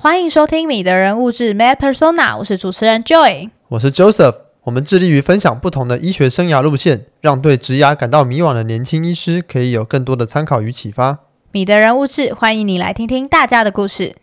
[0.00, 4.36] 欢迎收听《米的人物志 Med Persona》，我是主持人 Joy，我是 Joseph。
[4.62, 11.18] 我们致力于分享不同的医学生涯路线，让对职涯感到迷惘的年轻医师可以有更多的参考与启发。
[11.50, 14.14] 米的人物志，欢迎你来听听大家的故事。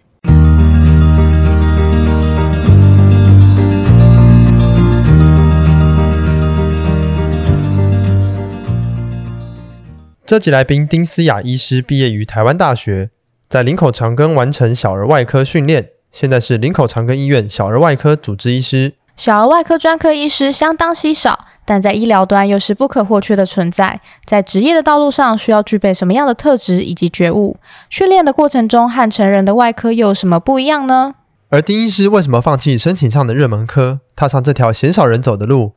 [10.26, 13.10] 这集来宾丁思雅医师毕业于台湾大学。
[13.48, 18.94] 在林口长庚完成小儿外科训练，现在是林口长庚医院小儿外科主治医师。
[19.16, 24.02] 小儿外科专科医师相当稀少，但在医疗端又是不可或缺的存在。
[24.26, 27.56] 在职业的道路上，需要具备什么样的特质以及觉悟？
[27.90, 31.16] 训练的过程中和成人的外科又有什么不一样呢？
[31.50, 35.74] 而丁医师为什么放弃申请上的热门科，踏上这条鲜少人走的路？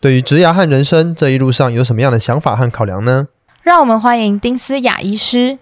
[0.00, 3.28] 对于职涯和人生这一路上有什么样的想法和考量呢？
[3.62, 5.58] 让我们欢迎丁思雅医师。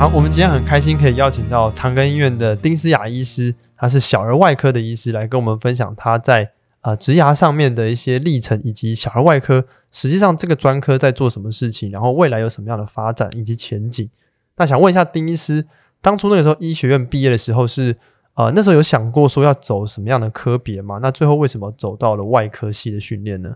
[0.00, 9.62] 好，我们今天很开心可以邀请到长庚医院的丁思雅医师，他是小儿外科的医师，来跟我们分享他在呃植牙上面的一些历程，以及小儿外科
[9.92, 14.08] 实际上这个专科在做什么事情，然后未来有什么样的发展以及前景。
[14.56, 15.66] 那想问一下丁医师，
[16.00, 17.94] 当初那个时候医学院毕业的时候是
[18.36, 20.98] 呃那时候有想过说要走什么样的科别吗？
[21.02, 23.50] 那最后为什么走到了外科系的训练呢？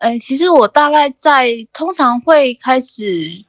[0.00, 3.44] 呃，其实我大概在通常会开始。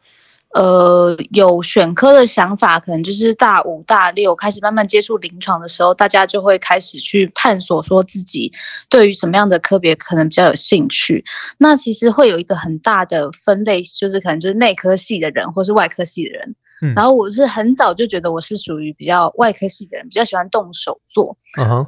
[0.53, 8.51] 呃，有选科的想法，可能就是大五、大六开始慢慢接触临床的时候，大家就会开始去探索，说自己
[8.89, 11.25] 对于什么样的科别可能比较有兴趣。
[11.57, 16.55] 那其实会有一个很大的分类，就是可能就是内科系的人，或是外科系的人。
[16.81, 16.93] 嗯。
[16.95, 21.35] 然后我是很早就觉得我是属于比较外科系的人，比较喜欢动手做。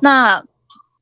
[0.02, 0.44] 那。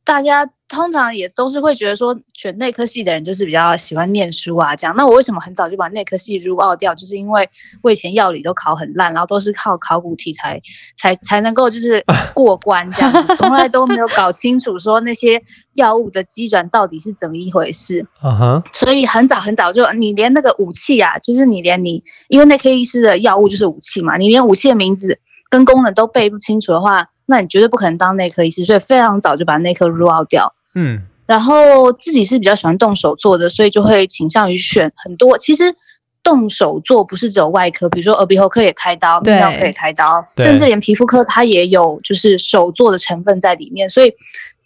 [0.05, 4.95] 大家通常也都是会觉得说，选内科系的人就是比较喜欢念书啊，这样。
[4.97, 6.93] 那我为什么很早就把内科系入奥掉？
[6.95, 7.47] 就是因为
[7.83, 10.59] 我以前药理都考很烂，然后都是靠考古题材
[10.95, 12.03] 才才能够就是
[12.33, 15.41] 过关这样子，从来都没有搞清楚说那些
[15.75, 18.05] 药物的机转到底是怎么一回事。
[18.23, 18.63] 嗯哼。
[18.73, 27.07] 所以很早很早就，你连那个武器啊，就是你连你，因为内科医师的药物就是武器嘛，你连武器的名字跟功能都背不清楚的话。
[27.25, 30.53] 那你绝对不可能当内科医师，所以非常早就把内科 rule out 掉。
[30.75, 35.37] 嗯，然后自己是比较喜欢动手做的，所以就会倾向于选很多。
[35.37, 35.75] 其实
[36.21, 43.89] 动手做不是只有外科，比如说耳鼻喉科也开刀，泌尿科也开刀，甚至连皮肤科它也有就是手做的成分在里面。
[43.89, 44.13] 所以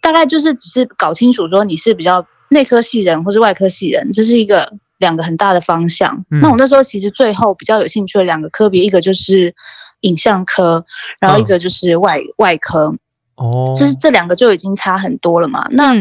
[0.00, 6.24] 大概就是只是搞清楚说你是比较内科系人或是外科系人，这是一个两个很大的方向。
[6.30, 6.40] 嗯。
[6.40, 9.54] 那我那时候其实最后比较有兴趣的两个科别，一个就是。
[10.02, 10.84] 影像科，
[11.18, 12.94] 然后一个就是外、嗯、外科，
[13.38, 15.66] 哦，就是这两个就已经差很多了嘛。
[15.70, 15.94] 那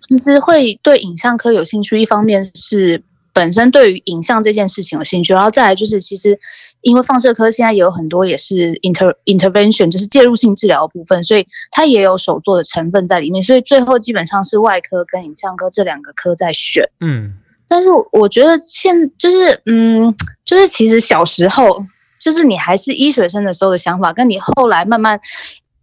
[0.00, 6.38] 其实会对影像科有兴趣，一方面是本身对于影像这件事情有兴趣，然后再来就是其实
[6.80, 13.42] 因为放射科现在也有很多也是 inter intervention，就是介入性治疗的部分，所以它也有手做的成分在里面。
[13.42, 16.82] 所以最后基本上是外科跟影像科这两个科在选。
[17.00, 17.34] 嗯，
[17.68, 21.84] 但是我觉得现就是嗯，就是其实小时候。
[22.20, 25.18] 就是你还是医学生的时候的想法，跟你后来慢慢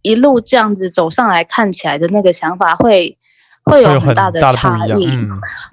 [0.06, 3.16] 一路这样子走上来看起来的那个想法会，
[3.64, 5.06] 会会有很大的差异。
[5.06, 5.28] 嗯，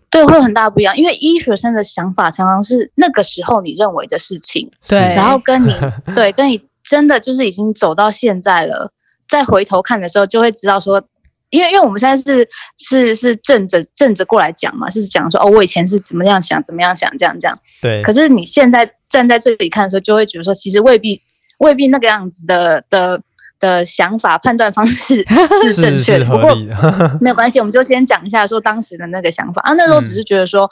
[0.10, 0.98] 对，会有很大不一样。
[0.98, 5.74] 因为医学生的想法常常是那个时候你认为的事情，对，然后跟你
[6.16, 8.92] 对，跟你真的就是已经走到现在了，
[9.28, 11.02] 再回头看的时候，就会知道说，
[11.50, 17.56] 因为因为我们现在是是是正着正着过来讲嘛，是讲说哦，我以前是怎么样想，怎么样想，这样这样。
[17.82, 18.02] 对。
[18.02, 18.92] 可是你现在。
[19.14, 21.22] 站在这里看的时候，就会觉得说，其实未必
[21.60, 23.22] 未必那个样子的的
[23.60, 25.26] 的想法判断方式
[25.64, 26.26] 是正确的。
[26.26, 26.56] 不过
[27.22, 29.74] 没有关系，我们就先讲一下说当时的那个想法啊。
[29.74, 30.70] 那时候只是觉得说、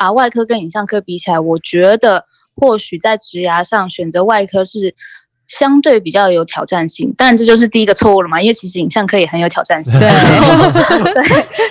[0.00, 2.24] 嗯、啊，外科跟影像科比起来，我觉得
[2.54, 4.94] 或许在职涯上选择外科是
[5.46, 7.14] 相对比较有挑战性。
[7.16, 9.98] 但，这就是第一个错误了嘛，因为其实影像科也很有挑战性。
[9.98, 11.22] 对，对，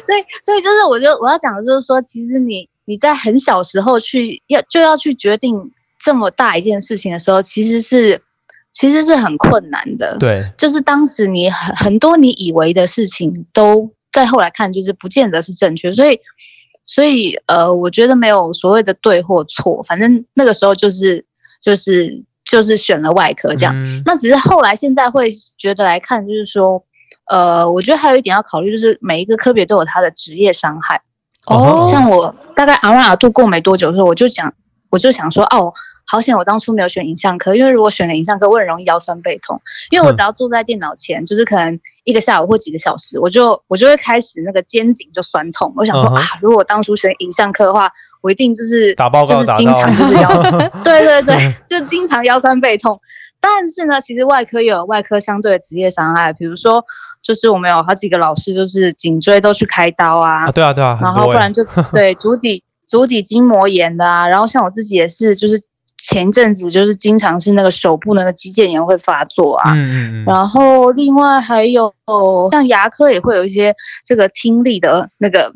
[0.03, 5.71] 所以所以就是我就我要讲的就是说，其实你你在很小时候去要就要去决定。
[6.06, 8.21] 这么大一件事情的时候，其实是
[8.74, 10.18] 其实是很困难的。
[10.20, 15.94] 对，就是当时你很很多你以为的事情，都在后来看就是不见得是正确。
[15.94, 16.20] 所以，
[16.84, 21.24] 所以呃，我觉得没有所谓的对或错，反正那个时候就是
[21.62, 23.74] 就是就是选了外科这样。
[23.78, 24.02] 嗯。
[24.06, 26.84] 那只是后来现在会觉得来看，就是说，
[27.30, 31.00] 呃，我觉得还有一点要考虑，就是每一个科别都有它的职业伤害。
[31.46, 34.52] 哦，像我大概 R1 R2 过没多久的时候，我就讲，
[34.90, 35.72] 我就想说，哦。
[36.06, 39.60] 好险我当初没有选影像科，因为如果选了影像科，我很容易腰酸背痛，
[39.90, 45.74] 因为我只要坐在电脑前，嗯、就是可能一个下午或几个小时，我就我就会开始那个肩颈就酸痛。
[45.76, 47.90] 我想说、嗯、啊，如果我当初选影像科的话，
[48.22, 50.30] 我一定就是打报告就是经常就是腰，
[50.84, 53.00] 对对对，就经常腰酸背痛。
[53.40, 56.82] 但是呢，其实外科也有外科相对的职业伤害，比如说，
[57.22, 61.62] 就是我们有好几个老师，就是颈椎都去开刀啊，啊对啊对啊，然后不然就
[61.92, 65.62] 对足底足底筋膜炎的啊，然后像我自己也是，就是
[66.04, 71.94] 前一阵子就是经常是那个手部那个肌腱炎会发作啊，嗯嗯嗯，然后另外还有
[72.52, 73.74] 像牙科也会有一些
[74.06, 75.52] 这个听力的那个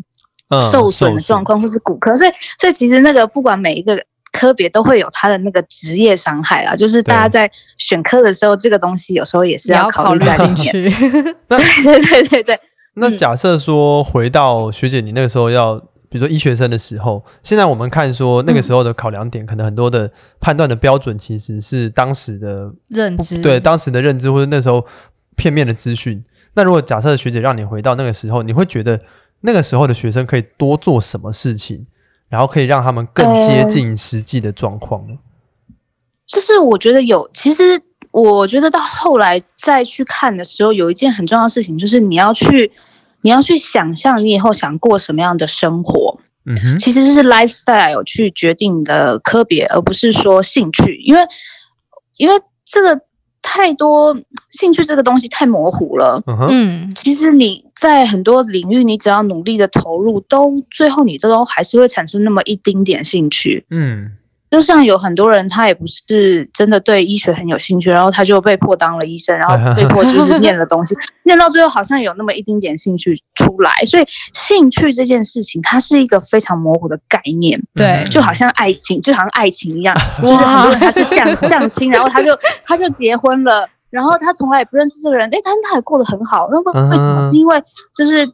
[0.71, 4.01] 受损的状况，嗯、或是骨科，所以所以其实那个不管每一个。
[4.33, 7.49] 科别都会有他的那个职业伤害啦，就是大家在
[7.79, 10.71] 选科的时候，这个东西有时候也是要考虑在里面。
[10.71, 12.59] 对对对对对。
[12.95, 24.85] 那假设说回到学姐你那个时候要，比如说医学生的时候，现在我们看说那个时候的考量点，可能很多的判断的标准其实是当时的认知，对当时的认知或者那时候
[25.35, 26.23] 片面的资讯。
[26.53, 28.99] 那如果假设学姐让你回到那个时候，你会觉得
[29.41, 31.85] 那个时候的学生可以多做什么事情？
[32.29, 35.13] 然后可以让他们更接近实际的状况呢？
[36.25, 37.63] 就是我觉得有，其实
[38.11, 42.69] 我觉得到后来再去看的时候，有一件很重要的事情，就是你要去，
[43.27, 46.17] 你要去想象你以后想过什么样的生活。
[46.45, 51.21] 嗯哼，其实是 lifestyle 去决定你的科别，而不是说兴趣，因为
[52.17, 52.35] 因为
[52.65, 53.01] 这个。
[53.49, 54.13] 太多
[54.49, 64.11] 兴趣这个东西太模糊了，嗯，其实你在很多领域，你只要努力的投入，都最后你都还是会产生那么一丁点兴趣，嗯。
[64.49, 73.71] 就像有很多人，他也不是真的对医学很有兴趣，然后他就被迫当了医生，然后被迫就是念了东西， 念到最后好像有那么一丁点兴趣出来。
[73.85, 87.21] 所以兴趣这件事情，它是一个非常模糊的概念，对，就好像爱情，就好像爱情一样， 就是很多人他是相相亲，然后他就 他就结婚了，然后他从来也不认识这个人，诶，但他也过得很好，那为为什么？
[87.21, 87.61] 是因为
[87.93, 88.25] 就是。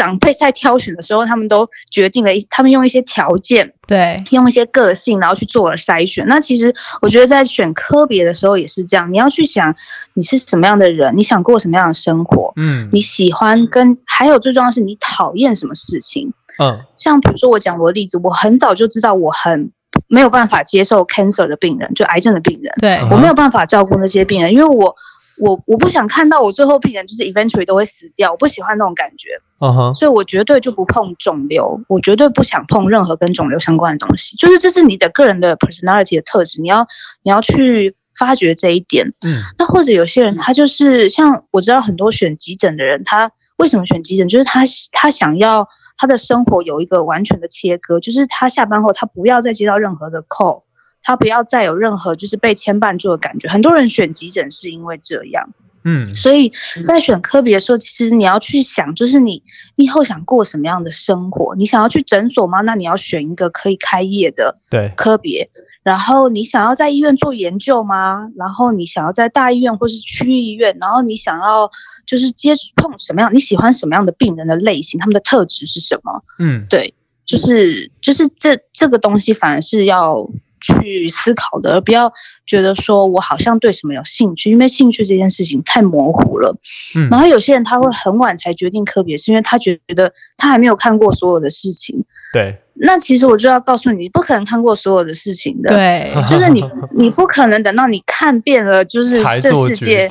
[0.00, 6.26] 长辈在挑选的时候，他们都决定了一，他们用一些条件，对，用一些个性，然后去做了筛选。
[6.26, 9.76] 那其实我觉得在选科别的时候也是这样，你要去想
[10.14, 19.70] 你是什么样的人，你想过什么样的生活，嗯，你喜欢跟还有最重要的是你讨厌什么事情，嗯，像比如说我讲我的例子，我很早就知道我很
[20.08, 24.96] 没有办法接受 cancer 的病人，就癌症的病人，对，我没有办法照顾那些病人，因为我。
[25.40, 29.94] 我我不想看到我最后病人就是 eventually 都会死掉，我不喜欢那种感觉，uh huh.
[29.94, 36.86] 所以我绝对就不碰肿瘤，我绝对不想碰任何跟肿瘤相关的东西，就是这是你的个人的 personality 的特质，你要
[37.22, 39.06] 你要去发掘这一点。
[39.26, 44.28] 嗯，那或者有些人他就是像我知道很多选急诊的人，他为什么选急诊？
[44.28, 44.60] 就是他
[44.92, 45.66] 他想要
[45.96, 50.62] 他的生活有一个完全的切割，就是他下班后他不要再接到任何的 call。
[51.02, 53.48] 他不要再有任何就是被牵绊住的感觉。
[53.48, 55.48] 很多人选急诊是因为这样，
[55.84, 56.52] 嗯，所以
[56.84, 59.42] 在选科别的时候，其实你要去想，就是你
[59.76, 61.54] 你以后想过什么样的生活？
[61.56, 62.60] 你想要去诊所吗？
[62.60, 65.48] 那你要选一个可以开业的对科别。
[65.82, 68.28] 然后你想要在医院做研究吗？
[68.36, 70.76] 然后你想要在大医院或是区域医院？
[70.78, 71.68] 然后你想要
[72.04, 73.32] 就是接碰什么样？
[73.32, 75.00] 你喜欢什么样的病人的类型？
[75.00, 76.22] 他们的特质是什么？
[76.38, 76.92] 嗯，对，
[77.24, 80.28] 就是就是这这个东西反而是要。
[80.60, 82.12] 去思考的，而不要
[82.46, 86.54] 觉得说我好像对什么有兴趣，因为兴趣这件事情太模糊了。
[86.96, 92.04] 嗯，然后有些人他会很晚才决定科别，是因为他觉得他还没有看过所有的事情。
[92.32, 95.68] 对，那其实我就要告诉你，你不可能看过所有的事情的。
[95.70, 96.62] 对，就是你，
[96.94, 100.08] 你不可能等到你看遍了，就是这世界。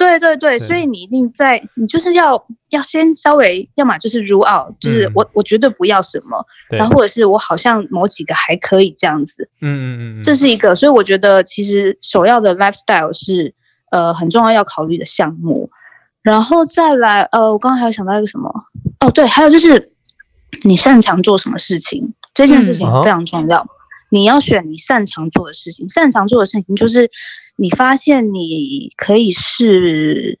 [0.00, 13.54] 对对对，所以你一定在，你就是要要先稍微，要么就是 out，就是我、嗯、我绝对不要什么，然后或者是我好像某几个还可以这样子，嗯嗯嗯，这是一个，所以我觉得其实首要的 lifestyle 是
[13.90, 15.70] 呃很重要要考虑的项目，
[16.22, 18.50] 然后再来呃，我刚刚还有想到一个什么，
[19.00, 19.92] 哦对，还有就是
[20.64, 23.68] 你擅长做什么事情，这件事情非常重要，嗯、
[24.10, 27.10] 你要选你擅长做的事情，擅长做的事情就是。
[27.56, 30.38] 你发现你可以事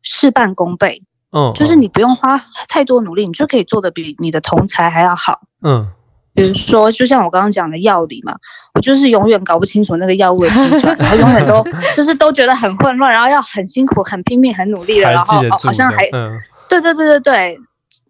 [0.00, 1.02] 事半功倍，
[1.32, 5.86] 嗯，就是你不用花太多努力，你就可以做的比你的同才还要好，嗯。
[6.32, 8.34] 比如说，就像我刚刚讲的药理嘛，
[8.72, 11.62] 我就是永远搞不清楚那个药物的机转，然后永远都
[11.94, 17.58] 就是都觉得很混乱，然后要很辛苦、很拼命、很努力的，然后好像还，嗯，对对对对对，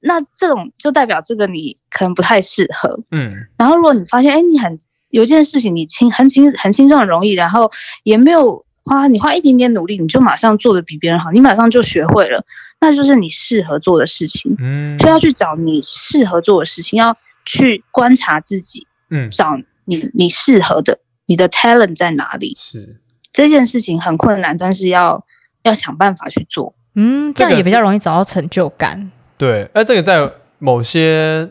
[0.02, 3.28] 那这种就代表这个你可能不太适合，嗯。
[3.58, 4.78] 然后如果你发现，哎，你很。
[5.12, 7.70] 有件事情你轻很轻很轻松很容易，然后
[8.02, 12.44] 也没有花你花一点点努力，你就马上做的比别人好，你马上就学会了，
[12.80, 14.56] 那就是你适合做的事情。
[14.58, 17.14] 嗯，就要去找你适合做的事情，要
[17.44, 22.54] 去观察自己，嗯，找你你适合的，你的 talent 在哪里？
[22.56, 23.00] 是
[23.32, 25.24] 这件事情很困难，但是要
[25.62, 26.74] 要想办法去做。
[26.94, 29.12] 嗯，这样也比较容易找到成就感。
[29.36, 31.50] 对，那这个在某些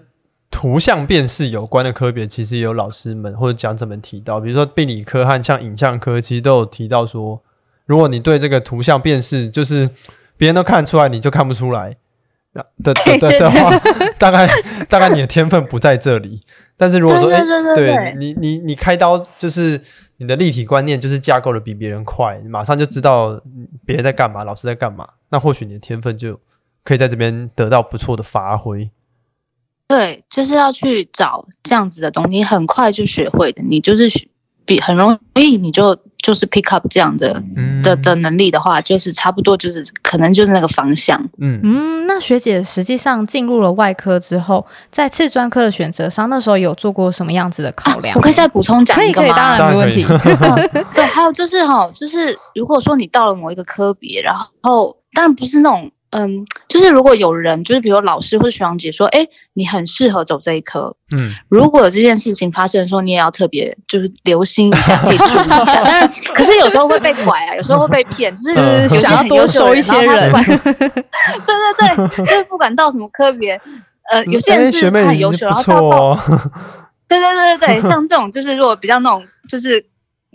[0.52, 7.42] 图像辨识有关的科别，其实也有老师们或者讲者们提到，比如说病理科和像影像科，其实都有提到说，
[7.88, 9.90] 如果你对这个图像辨识，就是
[10.38, 11.96] 别人都看得出来，你就看不出来
[12.54, 13.72] 的的的的话，
[14.20, 14.48] 大 概
[14.88, 16.42] 大概你的天分不在这里。
[16.78, 17.42] 但是如果说，哎，
[17.74, 19.82] 对你你你开刀就是。
[20.18, 23.42] 你的立体观念就是架构的比别人快，你马上就知道
[23.84, 25.08] 别人在干嘛，老师在干嘛。
[25.30, 26.40] 那或许你的天分就
[26.84, 28.92] 可以在这边得到不错的发挥。
[29.92, 33.62] 对，就是要去找这样子的东西，你很快就学会的。
[33.64, 34.08] 你就是
[34.66, 35.98] 比很容易，你就。
[36.24, 41.20] 就是 pick up 这样的、嗯、的的能力的话，就是差不多，就是可能就是那个方向。
[41.40, 48.14] 嗯嗯，那学姐实际上进入了外科之后，在次专科的选择上，那时候有做过什么样子的考量？
[48.14, 49.28] 啊、我可以再补充讲一个吗？
[49.28, 50.06] 可以，可以，当然没问题。
[50.08, 54.32] 嗯、对，还有就是哈，就是如果说你到了某一个科别，然
[54.62, 55.92] 后当然不是那种。
[56.12, 60.96] 嗯，就是如果有人，就是比如老师或者学长姐说，哎，你很适合走这一科。
[61.18, 65.66] 嗯，如果这件事情发生的时候，你也要特别就是留心一下， 可以注意一下。
[65.66, 70.32] 当然，可是有时候会被拐啊，有时候会被骗，就是、嗯、想要多收一些人。
[70.34, 73.60] 对对对，就是不管到什么科别，
[74.10, 76.20] 呃，有些人是很优秀，然后到、哦、
[77.08, 79.91] 对对对对对，像这种就是如果比较那种就是。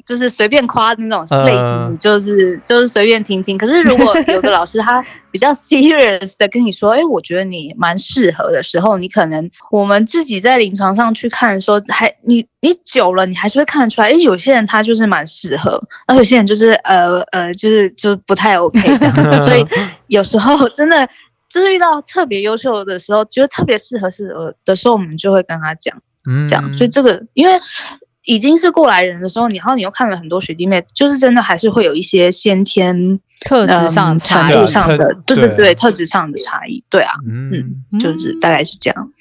[0.06, 3.58] 就是随便夸那种类型，就是、呃、就是随便听听。
[3.58, 14.08] 可是如果 有个老师他比较 serious 的跟你说，哎，我觉得你蛮适合的时候，你可能我们自己在临床上去看说，还你你久了，你还是会看得出来。
[14.08, 19.44] 哎，有些人他就是蛮适合，而有些人就是呃呃，就是就不太 OK 这样子。
[19.44, 19.66] 所以
[20.06, 21.04] 有时候真的
[21.48, 25.92] 就是遇到特别优秀的时候，觉得特别适合适合的时候，我们就会跟他讲，
[26.46, 26.72] 讲。
[26.72, 27.58] 所以这个因为。
[28.26, 37.52] 已经是过来人的时候，然后你又看了很多学弟妹，就是真的还是会有一些先天特质上、差异上的，对对对，特质上的差异，对啊，嗯，
[37.92, 39.12] 嗯，就是大概是这样。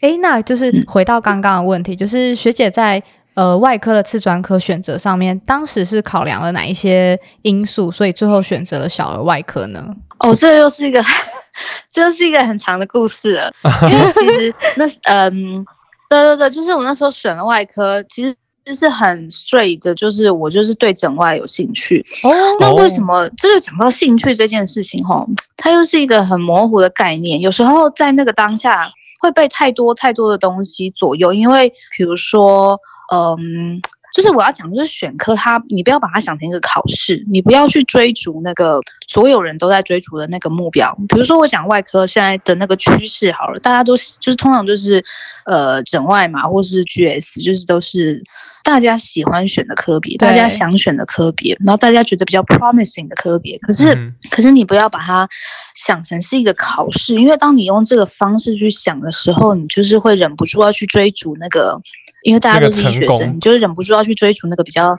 [0.00, 3.02] 诶，那就是回到刚刚的问题，就是学姐在
[3.34, 9.84] 呃外科的次专科选择上面，当时是考量了哪一些因素，所以最后选择了小儿外科呢？
[10.20, 11.02] 哦，这又是一个，
[11.90, 13.52] 这又是一个很长的故事了，
[13.90, 15.64] 因为其实那嗯，
[16.08, 18.32] 对对对，就是我那时候选了外科，其实。
[18.64, 22.04] 就是很 straight 的，就是我就是对整外有兴趣。
[22.22, 25.04] 哦，那为什么这就讲到兴趣这件事情？
[25.04, 27.40] 吼，它又是一个很模糊的概念。
[27.40, 28.90] 有时候在那个当下
[29.20, 32.78] 会被太多太多的东西左右，因为比如说，
[33.12, 33.80] 嗯。
[34.12, 40.94] 就是我要讲，就是选科它，你不要把它想成一个考试，你不要去追逐那个所有人都在追逐的那个目标。
[41.08, 45.02] 比如说，我讲外科现在的那个趋势好了，大家都就是通常就是
[45.46, 48.22] 呃整外嘛，或是 GS，就是都是
[48.62, 53.56] 大家喜欢选的科别，大家想选的科别，然后大家觉得比较 promising 的科别。
[53.60, 55.26] 可是、嗯，可是你不要把它
[55.74, 61.80] 想成是一个考试，因为当你用这个方式去想的时候，你就是会忍不住要去追逐那个。
[62.22, 64.96] 因为大家都是医学生，你就是忍不住要去追逐那个比较，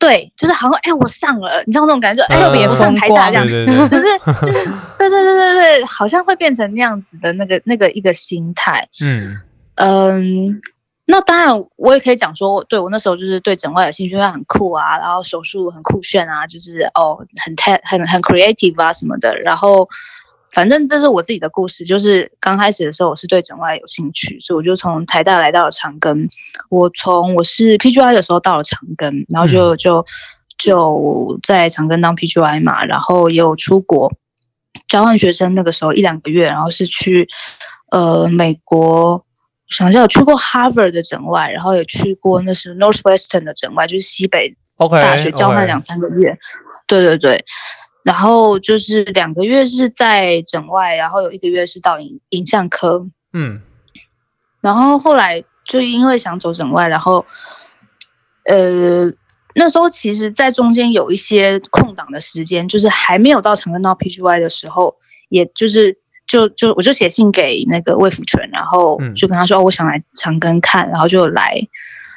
[0.00, 4.04] 对，就是好像哎，我上了，你知道那种感觉，哎，特别不上台大这样子，就 是
[4.40, 4.64] 就是，
[4.98, 8.88] 对对对对对，好像会变成那样子的那个那个一个心态。
[9.00, 9.36] 嗯
[9.76, 10.60] 嗯，
[11.06, 19.88] 那当然我也可以讲说，对我那时候就是对整外有兴趣，很酷啊，然后手术很酷炫啊，就是哦很 t 很很 creative 啊什么的，然后。
[20.52, 26.28] 反正这是我自己的故事，就是刚开始的时候我是对整外有兴趣，所以我就从台大来到了长庚。
[26.68, 30.04] 我从我是 PGY 的时候到了长庚，然后就就
[30.58, 34.12] 就在长庚当 PGY 嘛，然后也有出国
[34.88, 37.26] 交换学生，那个时候一两个月，然后是去
[37.90, 39.24] 呃美国，
[39.68, 44.54] 想一下有去过 Harvard 的整外，然后也去过那是 Northwestern 的整外，就是西北
[45.00, 46.38] 大学交换两三个月，okay, okay.
[46.86, 47.44] 对对对。
[48.04, 53.60] 然后就是两个月是在整外，然后有一个月是到影影像科，嗯，
[54.60, 57.24] 然后后来就因为想走整外，然后，
[58.46, 59.06] 呃，
[59.54, 64.96] 那时候其实，在中间有一些空档的时间，就是还没有到长庚到 PGY 的时候，
[65.28, 71.56] 也就是就就我就写信给那个魏福全，然后就跟他说，嗯，哦，我想来长庚看，然后就来，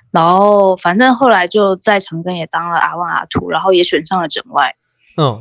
[0.10, 4.76] 然后反正后来就在长庚也当了阿万阿图然后也选上了整外。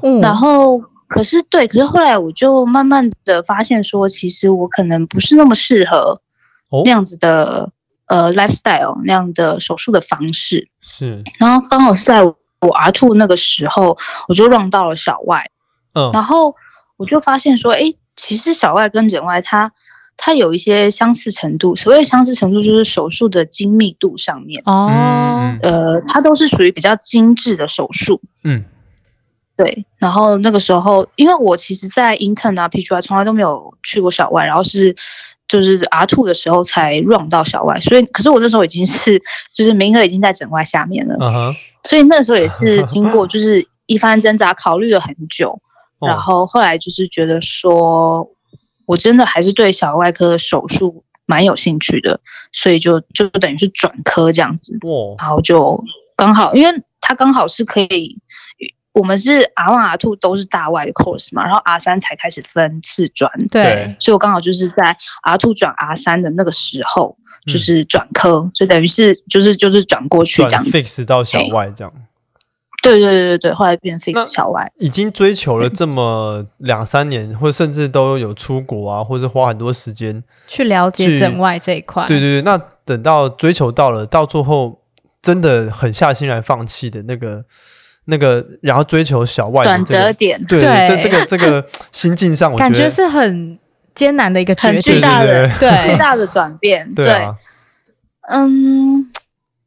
[0.02, 0.78] 嗯，然后
[1.08, 6.20] 可是对，可是后来我就慢慢的发现说，其实我可能不是那么适合
[6.84, 7.70] 那样子的、
[8.08, 10.68] 哦、呃 lifestyle 那样的手术的方式。
[10.80, 12.34] 是，然后刚好是在我
[12.74, 13.96] R two 那个时候，
[14.28, 15.50] 我就 run 到了小外。
[15.94, 16.54] 嗯，然后
[16.96, 19.70] 我就发现说，哎，其实小外跟整外它
[20.16, 21.76] 它有一些相似程度。
[21.76, 24.90] 所谓相似程度，就是手术的精密度上面哦，
[25.62, 28.20] 呃，它都是属于比较精致的手术。
[28.44, 28.64] 嗯，
[29.56, 29.86] 对。
[29.98, 34.94] 然后那个时候，因为我其实，在 intern 啊、PGY 从来都没有去过小外，然后是
[35.46, 39.20] 就是 R two 的时候才 run 到小外，所以可是我那时候已经是
[39.52, 41.16] 就是名额已经在整外下面了，
[41.84, 45.58] 所以那时候也是 经过就是一番挣扎，考虑了很久。
[46.00, 48.28] 然后后来就是觉得说，
[48.84, 52.20] 我真的还是对小儿外科的手术蛮有兴趣的，
[52.52, 54.76] 所以就就等于是转科这样子。
[55.18, 55.82] 然后就
[56.14, 58.18] 刚好，因为他刚好是可以，
[58.94, 63.30] 我们是 R one R two 都是大外的 course 嘛，然后 R 三才开始分次专。
[63.50, 71.92] 对，所以我刚好就是在 R two 转 R 三的那个时候，就是转科，嗯、所以等于是就是就是转过去这样子，fix 到小外这样。
[72.82, 82.06] 对对对对后来变 fix 小外，已经追求了这么 两三年，或者甚至都有出国啊，或者花很多时间去了解整外这一块。
[82.06, 84.82] 对对对，那等到追求到了，到最后
[85.22, 87.46] 真的狠下心来放弃的那个
[88.06, 93.58] 那个，然后追求小外、这个、转折点，对，在这个 这个心境上，我觉得感觉是很
[93.94, 96.90] 艰难的一个决定，很巨大的对巨大的转变。
[96.94, 97.12] 对，对。
[97.12, 97.36] 啊、
[98.30, 99.10] 嗯，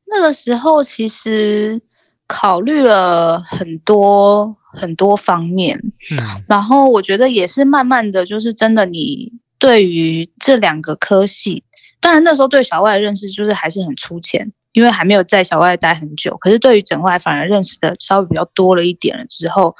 [0.07, 1.81] 那个时候其实。
[2.29, 6.17] 考虑了很多很多方面，嗯，
[6.49, 11.63] 然后我觉得也是慢慢的就是真的，你对于这两个科系，
[12.01, 16.37] 当然那时候对小外的认识就是还是很粗浅，因为还没有在小外待很久。
[16.37, 19.75] 可是对于整外反而认识的稍微比较多了一点了之后，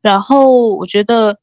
[0.00, 1.38] 然后我觉得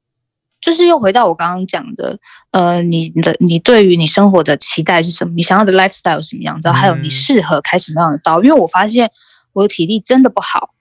[0.62, 2.18] 就是又回到我刚刚讲的，
[2.52, 5.34] 呃，你的你对于你生活的期待是什么？
[5.36, 6.72] 你想要的 lifestyle 是什么样子？
[6.72, 8.42] 还有你适合开什么样的刀？
[8.42, 9.12] 因为我发现。
[9.56, 10.72] 我的体力真的不好，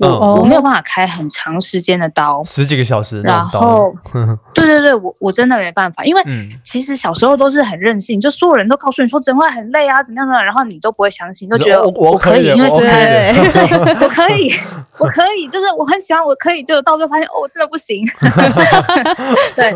[0.00, 3.20] 我、嗯、我没有办法开很长时间的刀，十几个小时。
[3.20, 3.94] 然后，
[4.54, 6.22] 对对对，我我真的没办法，因为
[6.64, 13.34] 其实小时候都是很任性，就所有人都告诉你说整外很累啊，怎么样的，然后你都不会相信，都觉得我，我可以，因为是对，
[14.00, 14.50] 我可以，
[14.98, 18.02] 我可以，就是我很喜欢，我可以，就到最后发现哦，我真的不行。
[19.54, 19.72] 对，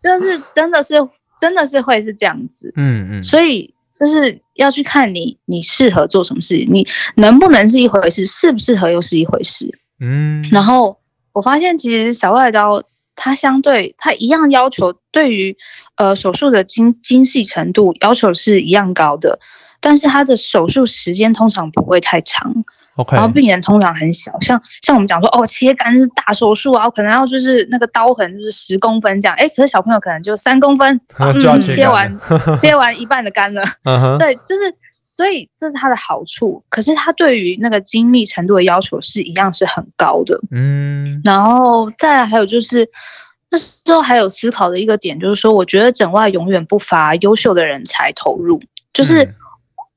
[0.00, 0.94] 就是真的是
[1.38, 3.75] 真的是会是这样子，嗯嗯，所以。
[3.98, 6.86] 就是要去看你，你适合做什么事，你
[7.16, 9.66] 能不能是一回事，适不适合又是一回事。
[10.00, 10.98] 嗯，然后
[11.32, 12.82] 我发现其实小外刀
[13.14, 15.56] 它相对它一样要求对于
[15.96, 19.38] 呃手术的精精细程度要求是一样高的，
[19.80, 22.52] 但是它的手术时间通常不会太长。
[23.10, 32.18] 然后病人通常很小，像像我们讲说，哦，切肝是大手术啊，可能要就是那个刀痕就是十公分这样，哎，可是小朋友可能就三公分， 嗯，切，切完
[32.60, 34.18] 切完一半的肝了，uh -huh.
[34.18, 42.88] 对，就是所以这是它的好处，可是它对于那个精密程度的要求是一样是很高的，嗯，然后再来还有就是
[43.50, 48.60] 那时候还有思考的一个点就是说，我觉得整外永远不乏优秀的人才投入，
[48.92, 49.34] 就是。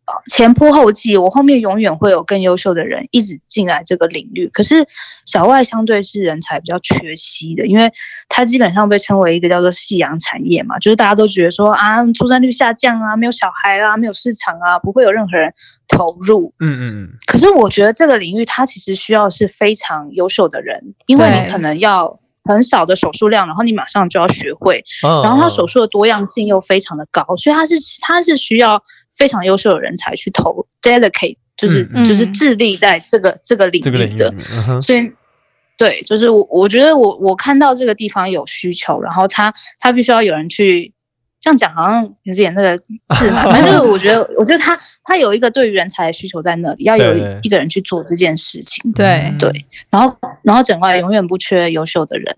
[0.10, 4.50] 嗯前仆后继，我后面永远会有更优秀的人一直进来这个领域。
[4.52, 4.88] 可是
[5.26, 7.92] 小外相对是人才比较缺稀的，因为
[8.28, 15.52] 它基本上被称为一个叫做夕阳产业嘛，就是大家都觉得说啊，出生率下降啊，没有小孩啊，没有市场啊，不会有任何人
[15.88, 16.54] 投入。
[16.60, 17.10] 嗯嗯嗯。
[17.28, 24.84] 可是我觉得这个领域它其实需要是非常优秀的人，因为你可能要很少的手术量，然后你马上就要学会，
[25.24, 28.82] 然后它手术的多样性又非常的高，所以它是它是需要。
[29.20, 34.34] 非常优秀的人才去投，delicate，就是、嗯、就是致力在这个、嗯、这个领域的，
[34.70, 35.12] 嗯、所以
[35.78, 40.94] 对，就是我我觉得我我看到这个地方有需求，然后他他必须要有人去
[41.42, 49.52] 这样讲，好像有点那个字嘛，反正就是我觉得我觉得他他有一个对于人才的需求在那里，要有一个人去做这件事情，对对，
[49.90, 52.36] 然后然后整外永远不缺优秀的人，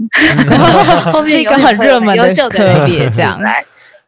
[1.13, 3.39] 后面是一个很热门的优秀的人别这样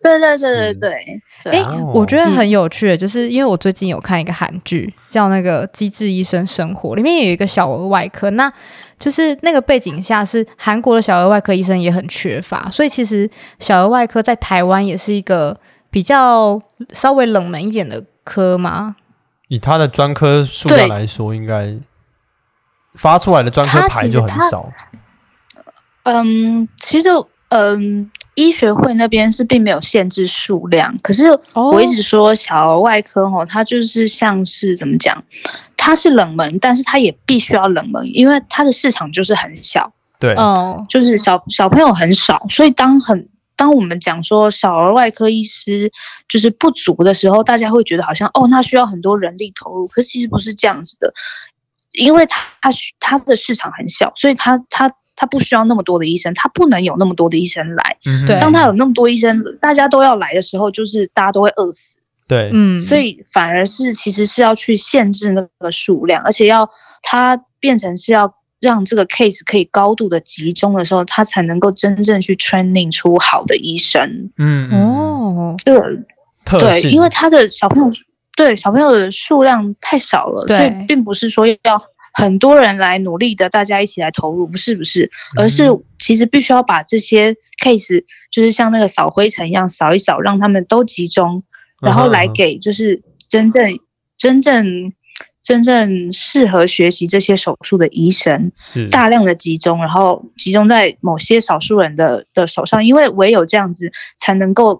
[0.09, 0.37] 来。
[0.37, 8.51] 对对对对对，哎、欸，我觉得很有趣的，就是因为我最近有看一个韩剧，叫那个《机智医生生活》，里面有一个小儿外科，那
[8.97, 15.57] 就是那个背景下是韩国的小儿外科医生也很缺乏，所以其实小儿外科在台湾也是一个
[15.91, 16.61] 比较
[16.91, 18.95] 稍微冷门一点的科嘛。
[19.49, 21.75] 以他的专科数量来说，应该
[22.95, 24.71] 发出来的专科牌就很少。
[26.03, 27.09] 嗯，其实
[27.49, 28.09] 嗯。
[28.35, 35.23] 医学会那边是并没有限制数量，可是我一直说小儿外科哦，它就是像是怎么讲，
[35.77, 45.91] 它是冷门，但是它也必须要冷门，因为它的市场就是很小，对，嗯，就是小小朋友很少，所以当很当我们讲说小儿外科医师
[46.27, 51.13] 就是不足的时候，大家会觉得好像哦，那需要很多人力投入，可是其实不是这样子的，
[51.91, 52.69] 因为它它
[52.99, 54.89] 它的市场很小，所以它它。
[55.15, 57.97] 他不需要那么多的医生，他不能有那么多的医生来。
[58.05, 61.97] 嗯对当他有那么多医生，大家都要来的时候，就是大家都会饿死。
[62.27, 66.67] 对，嗯，所以反而是其实是要去限制那个数量，而且要
[67.01, 74.31] 它变成是要让这个 case 可以高度的集中的时候，他才能够真正去 training 出好的医生。
[74.37, 75.81] 嗯，哦，这个
[76.45, 77.91] 对，特性，因为他的小朋友
[78.37, 81.81] 对小朋友的数量太少了，所以并不是说要
[82.13, 85.67] 很多人来努力的，大家一起来投入，不是不是，而是
[85.99, 91.43] 其实必须要把这些 case 就是像那个扫灰尘一样扫一扫，让他们都集中。
[91.81, 93.81] 然后来给就是真正、uh.
[94.17, 94.93] 真正
[95.41, 104.79] 真正适合学习这些手术的医生，是大量的集中，然后集中在某些少数人的的手上，因为唯有这样子才能够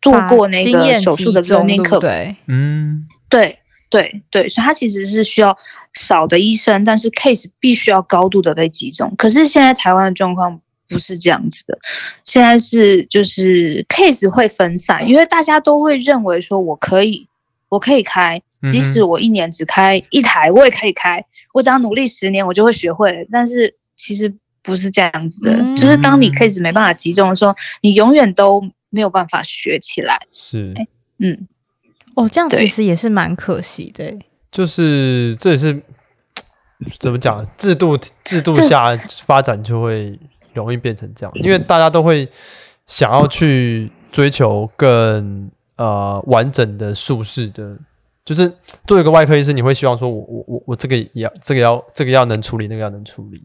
[0.00, 1.98] 度过那个手术的 learning curve。
[1.98, 3.58] 对，嗯，对
[3.90, 5.54] 对对，所以它其实是需要
[5.92, 9.12] 少的医生，但是 case 必须要高度的被集中。
[9.18, 10.58] 可是现在台湾的状况。
[10.92, 11.78] 不是这样子的，
[12.24, 17.28] 现在是就是 case 会分散，因为大家都会认为说我可以，
[17.68, 21.24] 我可以开，即使我一年只开一台，我也可以开，
[21.54, 23.24] 我只要努力十年，我就会学会了。
[23.30, 30.18] 但是其实不是这样子的，嗯、就是当你 case 没办法集中的时候，你永远都没有办法学起来。
[30.32, 30.74] 是，
[31.20, 31.46] 嗯，
[32.14, 34.18] 哦，这样其实也是蛮可惜的。
[34.50, 35.82] 就是这也是
[36.98, 40.18] 怎么讲，制度制度下发展就会。
[40.52, 42.28] 容易变成这样，因为大家都会
[42.84, 47.76] 想要去追求更呃完整的术式的，
[48.24, 48.52] 就是
[48.84, 53.40] 作为一个外科医生，你会希望说我我我我这个也要这个要这个要能处理，那个要能处理。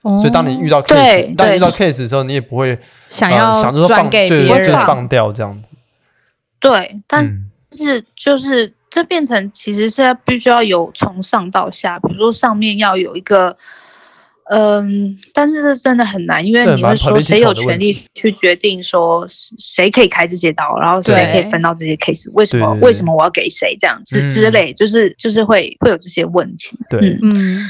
[0.00, 5.76] 哦、所以当你遇到 case，当你遇到 case 的时候，你也不会想要、呃、想着说放给别人，就是放掉这样子。
[6.58, 7.22] 对，但
[7.70, 13.56] 是就是这变成其实是必须要有从上到下，比如说上面要有一个。
[14.48, 22.30] 嗯，但是这真的很难，因为你会说谁有权利去决定说谁可以开这些刀，然后谁可以分到这些 case？
[22.32, 22.72] 为什么？
[22.80, 24.72] 为什么我要给谁这样之之类？
[24.72, 26.78] 就是就是会会有这些问题。
[26.88, 27.68] 对，嗯，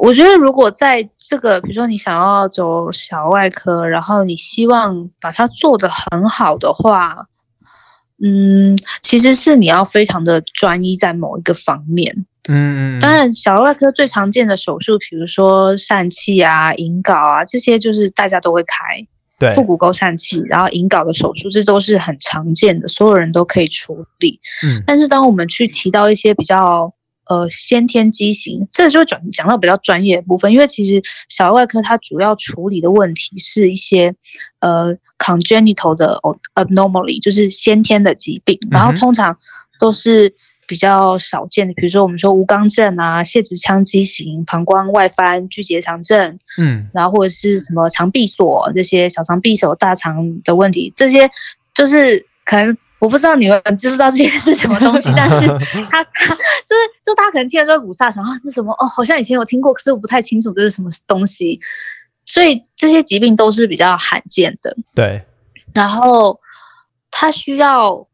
[0.00, 7.28] 我觉得如果在这个，比如说你想要走小外科，然后你希望把它做得很好的话，
[8.22, 12.26] 嗯，其实是你要非常的专一在某一个方面。
[12.48, 19.06] 嗯，当然，小儿外科最常见的手术，比如说疝气啊、隐睾啊，这些就是大家都会开。
[19.38, 24.40] 对，腹股沟疝气，然后隐睾的手术，这都是很常见的，所有人都可以处理。
[24.64, 26.92] 嗯，但是当我们去提到一些比较
[27.28, 34.14] 呃先天畸形，这就会转讲到比较专业的部分，因为其实小儿外科它主要处理的问题是一些
[34.60, 36.20] 呃 congenital 的
[36.54, 39.36] abnormality，就是先天的疾病，然后通常
[39.78, 40.34] 都是。
[40.68, 51.26] 比较少见的，比如说我们说无肛症啊、泄殖腔畸形、膀胱外翻、巨结肠症，嗯，然后或者是什么肠闭锁这些小肠闭锁、大肠的问题，这些
[51.72, 55.46] 就是可能我不知道你们知不知道这些是什么东西， 但是
[55.90, 56.34] 他他
[56.64, 58.86] 就是就大家可能听了就五煞想啊，是什么哦？
[58.86, 61.60] 好像以前有听过，可是我不太清楚这是什么东西。
[62.24, 65.22] 所以这些疾病都是比较罕见的，对。
[65.74, 66.40] 然后
[67.10, 68.06] 他需要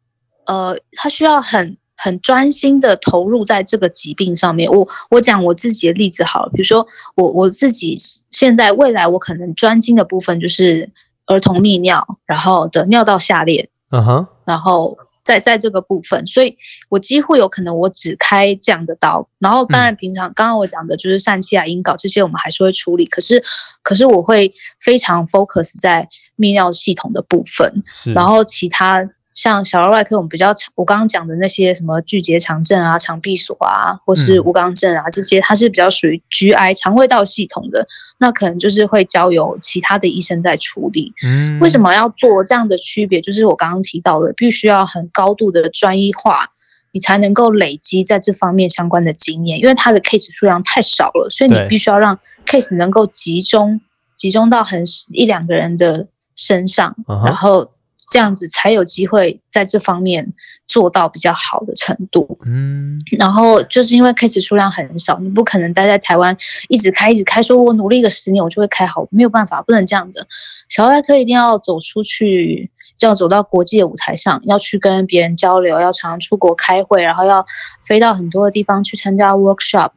[0.46, 1.76] 呃，他需要很。
[1.96, 4.70] 很专心的投入在这个疾病上面。
[4.70, 7.96] 我我讲我自己的例子好了，比如说我我自己
[8.30, 10.90] 现在未来我可能专精的部分就是
[11.26, 14.28] 儿童泌尿，然后的尿道下裂，嗯哼、uh，huh.
[14.44, 16.56] 然后在在这个部分，所以
[16.88, 19.26] 我几乎有可能我只开这样的刀。
[19.38, 23.42] 然后当然平常刚刚我讲的就是疝气啊、阴睾这些我们还是会处理，可是
[23.82, 27.72] 可是我会非常 focus 在泌尿系统的部分，
[28.14, 29.08] 然后其他。
[29.34, 37.84] 像小儿外科，我们比较常，我刚刚讲的那些什么巨结肠症啊、肠闭锁啊，或是无肛症啊，这些它是比较属于 GI 肠胃道系统的，
[38.18, 41.12] 那可能就是会交由其他的医生在处理。
[41.24, 43.20] 嗯，为什么要做这样的区别？
[43.20, 46.50] 就是我刚刚提到的，必须要很高度的专一化，
[46.92, 52.16] 你才能够累积在这方面相关的经验，因为它的 case 数量太少了，所以你必须要让
[52.46, 53.80] case 能够集中，
[54.16, 56.94] 集中到很一两个人的身上，
[57.24, 57.73] 然后。
[58.14, 60.32] 这样子才有机会在这方面
[60.68, 62.38] 做到比较好的程度。
[62.46, 66.36] 嗯，然后就是因为 case 数量很少，你不可能待在台湾
[66.68, 70.24] 一直开一直开，说我努力个十年我就会开好，没有办法，不能这样的。
[70.68, 72.70] 小外科一定要走出去。
[72.96, 77.44] 就要走到国际的舞台上，要去跟别人交流，要常常出国开会，然后要
[77.86, 79.90] 飞到很多的地方去参加 workshop。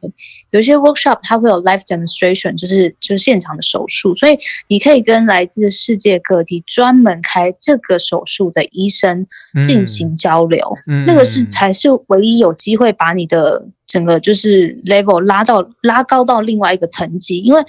[0.50, 9.26] 有些 workshop 它会有 live demonstration，就是就是现场的手术，所以你可以跟来自世界各地专门开这个手术的医生
[9.62, 10.72] 进行交流。
[10.86, 17.62] 嗯，那个是才是唯一有机会把你的整个就是 level 拉到拉高到另外一个层级，因为。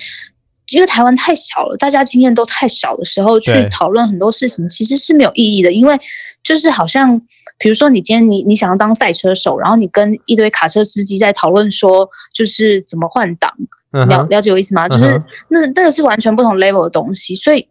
[0.71, 5.99] 因为台湾太小了，大家经验都太少的时候，去讨论很多事情其实是没有意义的，因为
[6.43, 7.19] 就是好像，
[7.57, 13.51] 比如说你今天你你想要当赛车手，然后你跟一堆卡车司机在讨论说，就是怎么换挡，
[13.91, 14.87] 嗯了了解我意思吗？
[14.87, 17.67] 就是那那个是完全不同 level 的东西，所以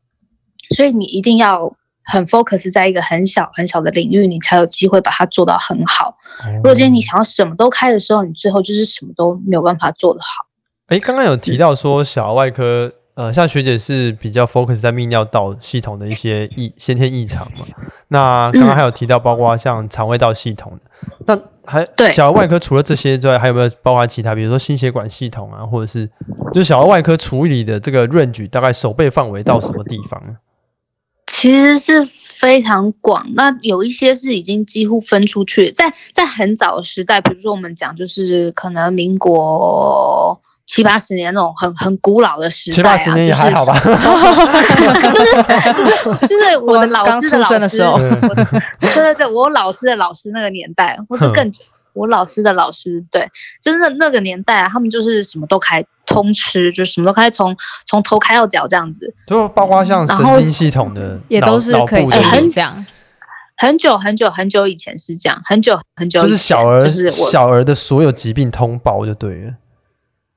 [0.74, 1.72] 所以你一定要
[2.04, 6.16] 很 focus 在一个很小很小的领域，你才有机会把它做到很好。
[6.56, 10.47] 如果今天你想要什么都开的时候，你最后就是什么都没有办法做得好。
[10.88, 17.66] 哎，刚刚有提到说小儿外科，呃，像学姐是比较 focus 在泌尿道系统的一些异先天异常嘛。
[18.08, 20.90] 那刚刚还有提到，包括像肠胃道系统的，
[21.26, 21.38] 那
[21.70, 26.08] 还对小儿外科除了这些之外，还有没有包括其他，比如说心血管系统啊，或者是
[26.54, 30.36] 就是小儿外科处理的这个 range 大概手背范围到什么地方呢？
[31.26, 45.32] 其实是非常广，那有一些是已经几乎分出去，在在很早的时代，比如说我们讲就是可能民国七八十年那种很很古老的时代、啊，七八十年也还好吧， 就是
[45.72, 48.44] 就是就是我的老师的老师刚出生的时候我的
[48.78, 51.64] 对 对对，我老师的老师那个年代，或是更久。
[51.94, 53.28] 我老师的老师，对，
[53.60, 62.86] 就是那那个年代啊，他们就是什么都开，通吃，就什么都开，从从头开到脚这样子，就包括像神经系统的也都是可以很这样。
[63.56, 69.54] 很久很久很久以前是这样，很久很久以前就是小儿，就是小儿的所有疾病通报就对了。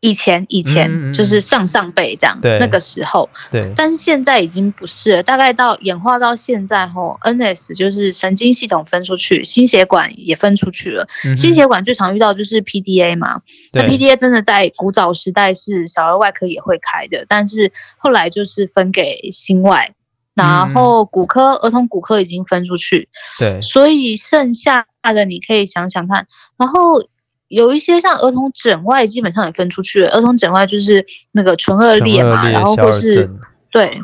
[0.02, 2.58] 以前以前就是上上辈这样，对。
[2.60, 5.24] 那个时候，对，但是现在已经不是了。
[5.24, 11.08] 大概到演化到现在后，NS 就是神经系统分出去，心血管也分出去了。
[11.24, 13.42] 嗯心血管最常遇到就是 PDA 嘛，
[13.74, 19.94] 那 PDA 真的在古早时代是小儿外科也会开的，但是后来就是分给心外，
[20.34, 26.26] 然后骨科、儿童骨科已经分出去，对，所以剩下的你可以想想看，
[26.58, 27.04] 然后。
[27.52, 30.10] 有一些像儿童枕外，基本上也分出去了。
[30.12, 33.30] 儿童枕外就是那个唇腭裂嘛，然后或是
[33.72, 34.02] 对，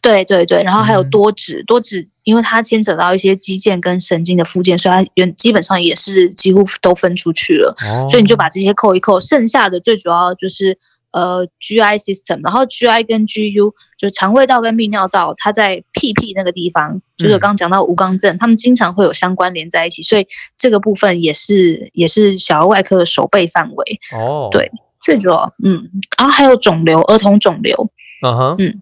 [0.00, 7.74] 对对对，然后还有多指，嗯、多指，因为它牵扯到一些肌腱跟神经的附件，所以它原基本上也是几乎都分出去了。
[7.86, 10.78] 哦、所以你就把这些扣一扣，剩下的最主要就是。
[11.10, 24.00] 呃，GI system，然后 GI 跟 GU 就是肠胃道跟泌尿道，它在屁屁那个地方，就是刚刚讲到吴刚正，嗯、他们经常会有相关联在一起，所以这个部分也是也是小儿外科的守备范围。
[24.14, 27.90] 哦，对，最主要，嗯，然后还有肿瘤，儿童肿瘤，
[28.22, 28.80] 嗯哼，嗯，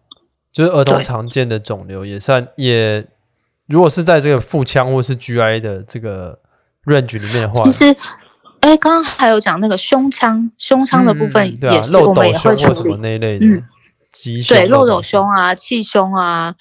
[0.53, 3.07] 就是儿童常见的肿瘤也算也，
[3.67, 6.39] 如果是在这个腹腔或是 GI 的这个
[6.85, 7.97] range 里面的话，其实。
[8.61, 12.97] 哎，刚刚还有讲那个胸腔，胸腔的部分也是我们也会处理。
[12.97, 13.63] 那一类的，嗯，
[14.49, 16.53] 对，漏斗胸啊，气胸啊，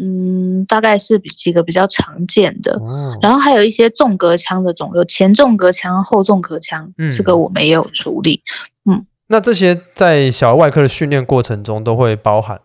[0.00, 2.80] 嗯，大概是几个比较常见的。
[2.82, 8.42] 嗯，然后还有一些纵隔腔的肿瘤，前纵隔腔、后纵隔腔，嗯，这个我们也有处理。
[8.88, 12.60] 嗯，那这些在小儿外科的训练过程中都会包含。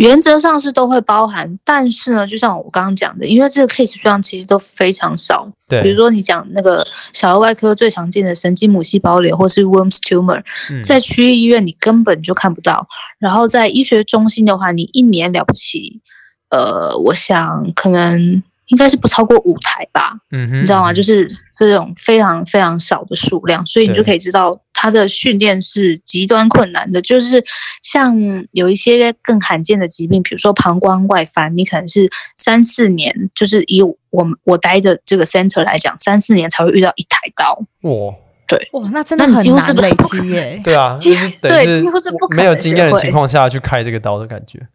[0.00, 5.46] 原则上是都会包含，但是呢，就像我刚刚讲的，因为这个 case 数量其实都非常少。
[5.68, 12.86] 对，比如说你讲那个小儿外科最常见的神经母细胞瘤或是 Worms tumor，嗯，在区域医院你根本就看不到。
[13.18, 16.00] 然后在医学中心的话，你一年了不起，
[16.48, 18.42] 呃，我想可能。
[18.70, 20.92] 应该是不超过五台吧，嗯哼，你知道吗？
[20.92, 27.02] 就是这种非常非常少的数量，所以你就可以知道它的训练是极端困难的。
[27.02, 27.44] 就是
[27.82, 28.16] 像
[28.52, 37.58] 有一些更罕见的疾病，比如说膀胱外翻，你可能是三四年，就是以我我待的这个 center 来讲，三四年才会遇到一台刀。
[37.82, 38.14] 哇，
[38.46, 40.60] 对，哇，那真的很难累积耶。
[40.62, 44.68] 对啊， 就是对，几乎是不可能没有经验的情况下去开这个刀的感觉。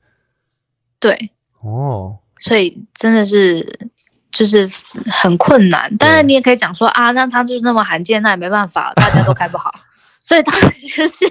[1.00, 1.32] 对，
[1.62, 2.18] 哦。
[2.40, 3.90] 所以真的是
[4.32, 4.68] 就是
[5.10, 5.96] 很困难。
[5.98, 9.74] 当然，你也可以讲说啊，那他就是那么罕见，那也没办法，大家都开不好。
[10.20, 11.26] 所以当然就是，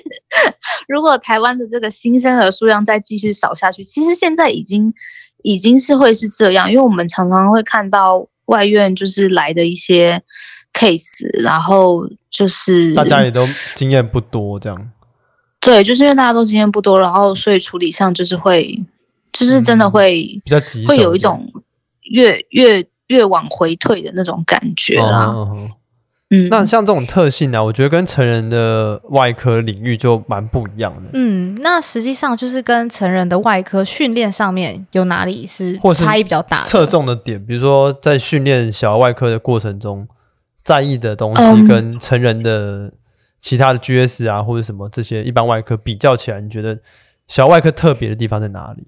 [0.88, 4.94] 如果台湾的这个新生儿数量再继续少下去，其实现在已经
[5.42, 10.22] 已经是会是这样，因为我们常常会看到外院就是来的一些
[10.72, 14.90] case，然后就是大家也都经验不多，这样。
[15.60, 18.82] 对，就是因为大家都经验不多，然后所以处理上就是会。
[19.34, 21.46] 就是真的会比较急，会有一种
[22.10, 25.34] 越越越往回退的那种感觉啦。
[26.30, 31.10] 嗯，那像这种特性呢，我觉得跟成人的外科领域就蛮不一样的。
[31.12, 36.62] 嗯，那实际上就是跟成人的外科训练上面有哪里是或差异比较大？
[36.62, 40.08] 侧重的点，比如说在训练小儿外科的过程中，
[40.64, 42.94] 在意的东西跟成人的
[43.40, 46.80] 其他的 GS 啊或者什么这些一般外科比较起来，你觉得
[47.28, 48.84] 小儿外科特别的地方在哪里？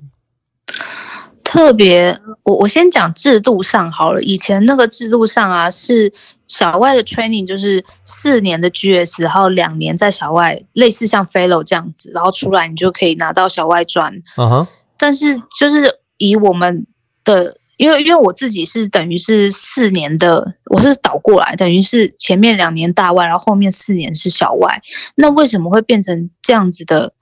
[1.45, 4.21] 特别，我我先讲制度上好了。
[4.21, 6.13] 以前那个制度上啊，是
[6.49, 14.13] 小外的 training 就是四年的 GS，然后两年在小外，类似像 fellow 这样子，然后出来你就可以拿到小外专。
[14.37, 14.67] 嗯哼。
[14.99, 16.85] 但是就是以我们
[17.23, 24.83] 的，因为因为我自己是等于是四年的，我是倒过来，等于是前面两年大外，然后后面四年是小外。
[25.15, 27.13] 那为什么会变成这样子的？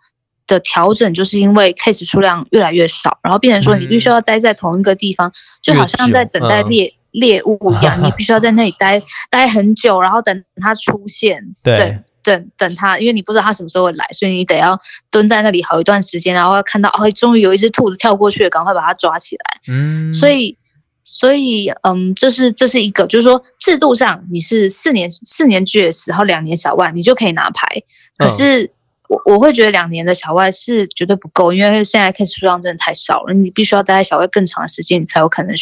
[0.46, 14.78] 的调整就是因为 case 数量越来越少，然后变成说你必须要待在同一个地方，嗯、就好像在等待猎猎、嗯、物一样，你必须要在那里待 待很久，然后等它出现，对等等等它，因为你不知道它什么时候会来，所以你得要
[15.10, 19.60] 蹲在那里好一段时间，然后要看到哦，终于有一只兔子跳过去了，赶快把它抓起来。
[19.68, 20.58] 嗯，所以
[21.04, 27.82] 所以嗯，这是这是一个，就是说制度上你是四年四年 GS，然后两年小万，你就可以拿牌，
[28.18, 28.70] 可是。
[29.08, 35.54] 嗯我我会觉得两年的小外是绝对不够，因为现在 case 数量真的太少了，你必须要待在小外更长的时间，你才有可能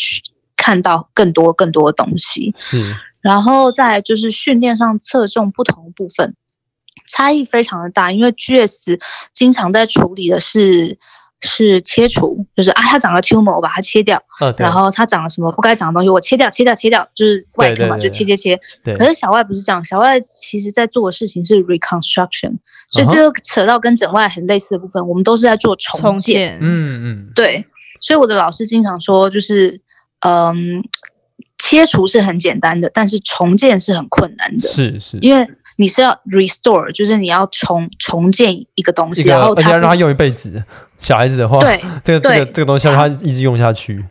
[0.57, 2.55] 看到更多更多的东西。
[2.73, 6.37] 嗯，然后再就是训练上侧重不同的部分，
[7.09, 9.01] 差异非常的大，因为 GS
[9.33, 10.99] 经常在处理的是。
[11.43, 18.59] 是切除，就是啊，它长了 tumor，我把它切掉，哦、然后它长了什么不该长的东西，我切掉，切掉，切掉，就是外科嘛，就切切切。
[18.83, 18.97] 对。
[18.97, 22.53] 可是小外不是这样，小外其实在做的事情是 reconstruction，
[22.91, 26.09] 所以这就扯到跟整外很类似的部分，我们都是在做重建。
[26.09, 26.59] 重建。
[26.61, 27.33] 嗯嗯。
[27.35, 27.65] 对，
[28.01, 29.81] 所以我的老师经常说，就是
[30.21, 30.83] 嗯，
[31.59, 34.63] 切除是很简单的，但是重建是很困难的。
[34.63, 35.19] 是是。
[35.21, 40.63] 因为你是要 restore，就是你要重重建一个东西，然后它而且要让他用一辈子。
[40.99, 44.05] 小孩子的话，对， 这个这个这个东西要他一直用下去。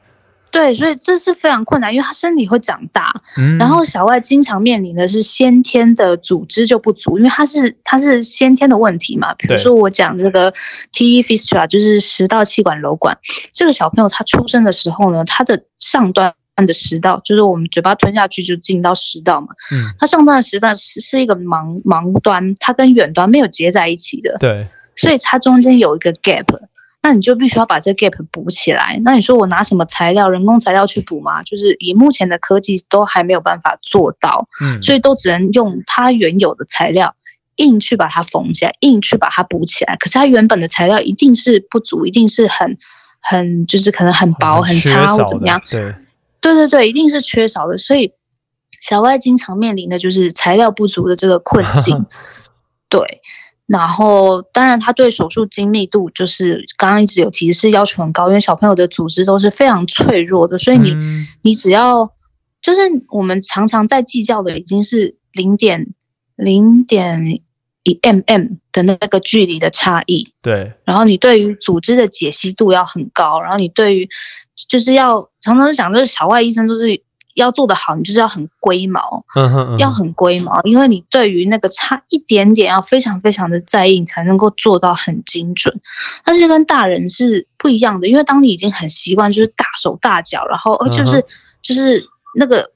[0.51, 3.09] 对，所以这是非常困难，因为他身体会长大。
[3.37, 9.33] 嗯，然后小外经常面临的是先天的组织就不足，因为他是他是先天的问题嘛。
[9.35, 10.51] 比如说我讲这个
[10.91, 13.17] TE fistula，就是食道气管瘘管，
[13.53, 16.33] 这个小朋友他出生的时候呢，他的上端
[16.65, 19.47] 的食道就是我们嘴巴吞下去就进到食道嘛。
[19.71, 24.35] 嗯，它上端的食道是是一个盲盲端，它跟远端没有接在一起的。
[24.39, 26.45] 对，所以它中间有一个 gap。
[27.03, 29.01] 那你就必须要把这 gap 补起来。
[29.03, 31.41] 那你说我拿什么材料，人工材料去补吗？
[31.41, 37.15] 就是以目前的科技都还没有办法做到，嗯，所以都只能用它原有的材料，
[37.55, 39.97] 硬去把它缝起来，硬去把它补起来。
[39.99, 42.77] 可是它原本的材料一定是不足，一定是很
[43.19, 45.59] 很就是可能很薄很差或怎么样？
[45.71, 45.95] 对，
[46.41, 47.77] 对对对，一定是缺少的。
[47.77, 48.11] 所以
[48.81, 52.05] 小外经常面临的就是材料不足的这个困境，
[52.89, 53.21] 对。
[53.67, 62.11] 然后，当然，他对手术精密度就是刚刚一直有提示要求很高，因为小朋友的组织都是非常脆弱的，所以你、嗯、你只要
[62.61, 62.81] 就是
[63.13, 65.93] 我们常常在计较的已经是零点
[66.35, 67.41] 零点
[67.83, 70.33] 一 mm 的那个距离的差异。
[70.41, 70.73] 对。
[70.83, 74.09] 然后你对于组织的解析度要很高，然后你对于
[74.67, 77.01] 就是要常常想，就是小外医生就是。
[77.35, 85.73] 要做得好，你就是要很龟毛，嗯哼嗯，要很龟毛，因为你对于那个差一点点要非常非常的在意，你才能够做到很精准。
[86.25, 91.23] 但是跟大人是不一样的，因为当你已经很习惯，就是大手大脚，然后就是、嗯、
[91.61, 92.03] 就是
[92.35, 92.69] 那个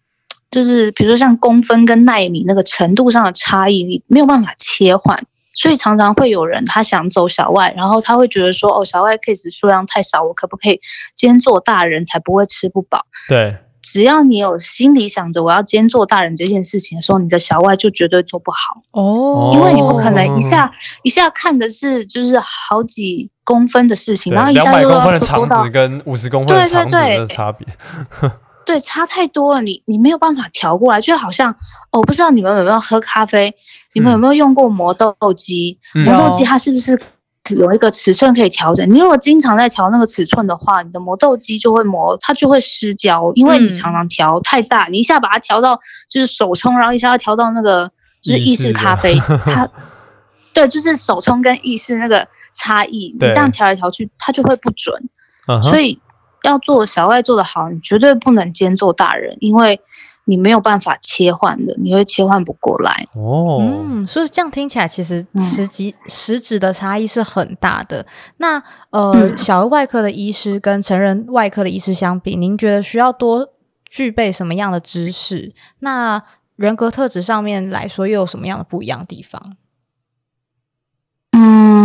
[0.50, 5.22] 就是比如说像公分跟奈米那个程度上的差异，你没有办法切换，
[5.56, 10.80] 所以常常会有人他想走小外，然后他会觉得说哦，小外 case 数量太少，我可不可以
[11.16, 13.06] 兼做大人才不会吃不饱？
[13.28, 13.58] 对。
[13.88, 20.72] 只要你有心里想着我要兼做大人这件事情的时候，你的小外就绝对做不好哦，因为你不可能一下
[21.04, 27.68] 一下看的是就是好几公分的事情，然后一下又要的长子跟五十公分的长子的差别，
[28.66, 31.52] 对，差太多了，你你没有办法调过来，就好像
[31.92, 33.54] 哦，我不知道你们有没有喝咖啡，
[33.94, 35.78] 你们有没有用过磨豆机？
[35.94, 37.00] 嗯、磨豆机它是不是？
[37.52, 38.92] 有一个尺寸可以调整。
[38.92, 47.88] 你如果经常在调那个尺寸的话，你的磨豆机就会磨，它就会失焦，因为你常常调太大，你一下把它调到就是手冲，然后一下要调到那个
[48.20, 49.14] 就是意式咖啡，
[49.46, 49.70] 它
[50.56, 55.00] 对，就是手冲跟意式那个差异，你这样调来调去，它就会不准。
[55.62, 56.00] 所以
[56.46, 59.80] 要做小外做的好，你绝对不能兼做大人，因为。
[60.28, 63.60] 你没有办法切换的，你会切换不过来哦。
[63.62, 68.04] 嗯，所以这样听起来，其实实际、嗯、实质的差异是很大的。
[68.38, 68.58] 那
[68.90, 73.50] 呃、嗯，小儿外科的医师跟成人外科的医师相比，您觉得需要多
[73.88, 75.54] 具备什么样的知识？
[75.82, 76.24] 那
[76.56, 79.58] 人格特质上面来说，又有什么样的不一样的地方？
[81.34, 81.85] 嗯。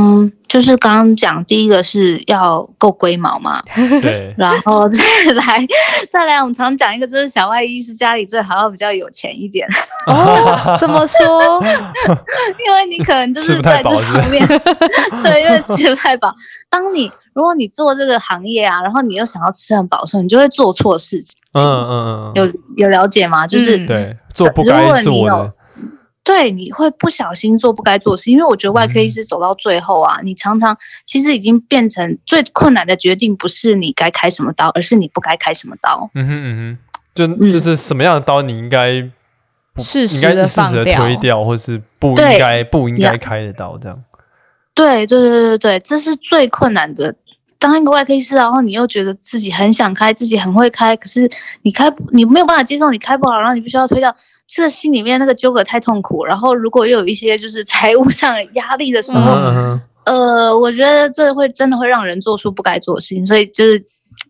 [0.50, 3.62] 嗯，就是刚刚讲第一个是要够龟毛嘛，
[4.02, 5.04] 对，然后再
[5.34, 5.66] 来
[6.10, 9.68] 再来，我们常讲一个就是小外医师家里最好要比较有钱一点
[10.10, 11.62] 哦，怎么说？
[12.66, 14.44] 因为你可能就是在这方面，
[15.22, 16.34] 对，因为吃不太饱。
[16.68, 21.38] 当你如果你做这个行业啊，然后你又想要吃很饱的时候，你就会做错事情。
[21.52, 22.52] 嗯嗯嗯，有
[22.84, 23.46] 有了解吗？
[23.46, 25.52] 就是、嗯、对，做不该做的。
[26.30, 36.08] 对，你会不小心做不该做的事，因为我觉得外科医师走到最后啊，嗯、你常常其实已经变成最困难的决定，不是你该开什么刀，而是你不该开什么刀。
[36.14, 36.78] 嗯哼嗯哼，
[37.12, 39.02] 就就是什么样的刀你应该
[39.74, 44.04] 不适时的放掉，推掉，或是不应该不应该开的刀，这样。
[44.72, 47.16] 对对对对对，这是最困难的。
[47.58, 51.28] 当一个外科医师，然后你又觉得自己很想开，自己很会开，可是
[51.62, 54.14] 你开你没有办法接受你开不好，然后你必须要推掉。
[54.52, 63.80] 这心里面那个纠葛太痛苦，然后如果又有一些就是财务上的压力的时候，嗯、呃，我觉得这会真的会让人做出不该做的事情，所以就是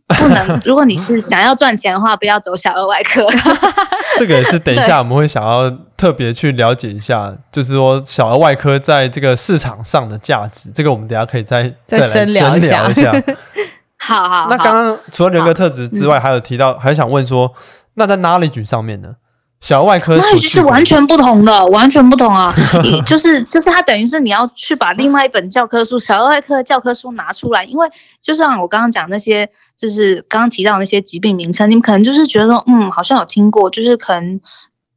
[0.09, 0.61] 不能。
[0.63, 3.27] 如果你是想要赚钱的话，不要走小儿外科。
[4.19, 10.71] 这个也是等一下我们会想要特别去了解一下，就是说小儿外科在这个市场上的价值。
[10.75, 13.13] 这个我们等一下可以再再来深聊一下。
[13.97, 14.49] 好好。
[14.51, 17.55] 那刚刚除了人格特质之外，还有提到，还想问说，
[17.95, 19.15] 那在 knowledge 上面呢？
[19.61, 22.55] 小儿外科那就是完全不同的， 完全不同啊！
[23.05, 27.87] 就是就是，它等于是你要去把另外一本教科书，小儿外科的教科书拿出来，因为
[28.23, 34.41] 就像我刚刚讲那些，就是刚刚提到那些疾病名称，你们可能就是觉得说，嗯，好像有听过，就是可能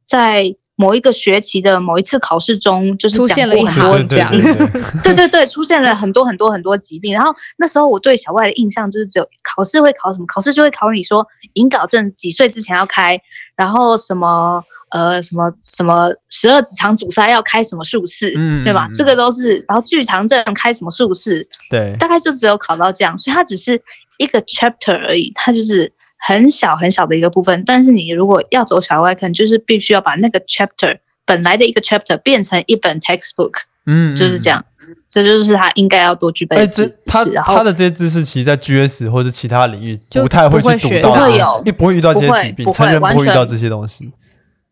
[0.06, 4.30] 在某一个学期的某一次考试中，就是出现了很多讲，
[5.02, 7.12] 对对 对，出现了很多很多很多疾病。
[7.12, 13.18] 然后那时候我对小外的印象就是，只有考试会考什么，考试就会考你说，隐睾症几岁之前要开。
[13.56, 14.60] 然后什么
[14.90, 18.88] 呃什么什么十二指肠阻塞要开什么术式，嗯，对吧？
[18.92, 19.64] 这个都是。
[19.68, 23.80] 然后巨肠症开什么术式，对，大概就只有考到这样，所以它只是
[24.18, 25.92] 一个 chapter 而已，它就是
[26.26, 27.62] 很小很小的一个部分。
[27.66, 33.52] 但是你如果要走小儿外科，就是必须要把那个 chapter 本来的一个 chapter 变成一本 textbook，
[33.86, 34.64] 嗯，就是这样。
[35.10, 36.98] 这就是他应该要多具备的知识。
[37.06, 44.10] 他他的这些知识，其实，在 GS 或者其他领域不太会去读到，不会有，因为不会遇到这些疾病，成人不会遇到这些东西，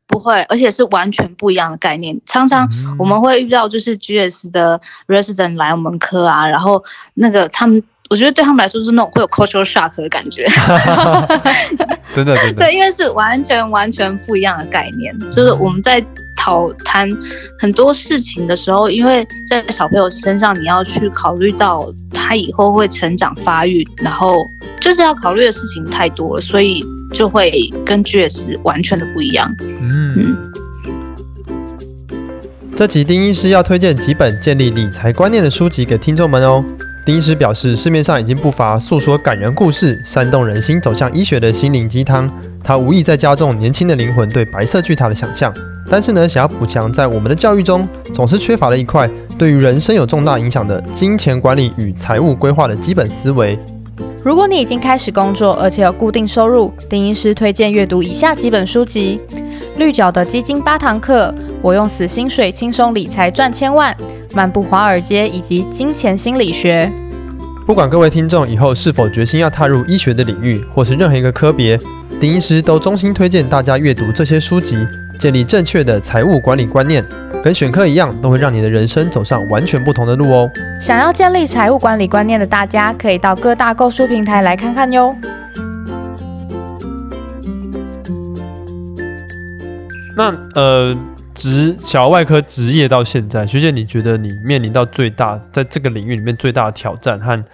[0.08, 2.20] 不会，而且是完全不一样的概念。
[2.26, 6.82] 常常我们会遇到，就是 GS 的 resident 来我们科啊，然后
[7.14, 7.80] 那个他们，
[8.12, 10.46] 我觉得对他们来说是那种会有 cultural shock 的感觉，
[12.14, 16.04] 真的真的，对，因为是完全完全不一样的概念，就是我们在。
[16.44, 17.08] 讨谈
[17.60, 24.34] 很多事情的时候，因为在小朋友身上，你要去考虑到他以后会成长发育，然后
[24.80, 29.48] 就是要考虑的事情太多了，所以就会跟爵士完全的不一样。
[29.60, 30.52] 嗯，嗯，
[32.74, 36.64] 这集丁医师要推荐几本建立理财观念的书籍给听众们哦。
[37.04, 42.30] 丁医师表示，市面上已经不乏诉说感人故事、煽动人心、走向医学的心灵鸡汤，
[42.62, 45.52] 他无意在加重年轻的灵魂对白色巨塔的想象。
[45.90, 53.58] 但是呢，想要补强在我们的教育中总是缺乏了一块，对于人生有重大影响的金钱管理与财务规划的基本思维。
[54.22, 59.20] 如果你已经开始工作，而且有固定收入，丁医师推荐阅读以下几本书籍：
[59.76, 63.96] 绿角的基金八堂课，我用死薪水轻松理财赚千万，
[64.34, 66.90] 漫步华尔街以及金钱心理学。
[67.64, 71.78] 不管各位听众以后是否决心要踏入医学的领域，或是任何一个科别，
[72.20, 74.76] 丁医师都衷心推荐大家阅读这些书籍。
[75.20, 77.04] 建立正确的财务管理观念，
[77.44, 80.50] 跟选课一样，都会让你的人生走上完全不同的路哦。
[80.80, 85.16] 想要建立财务管理观念的大家，可以到各大购书平台来看看哟。
[90.16, 90.96] 那呃，
[91.34, 97.44] 职小儿外科职业到现在，学姐，你觉得你面临到最大在这个领域里面最大的挑战和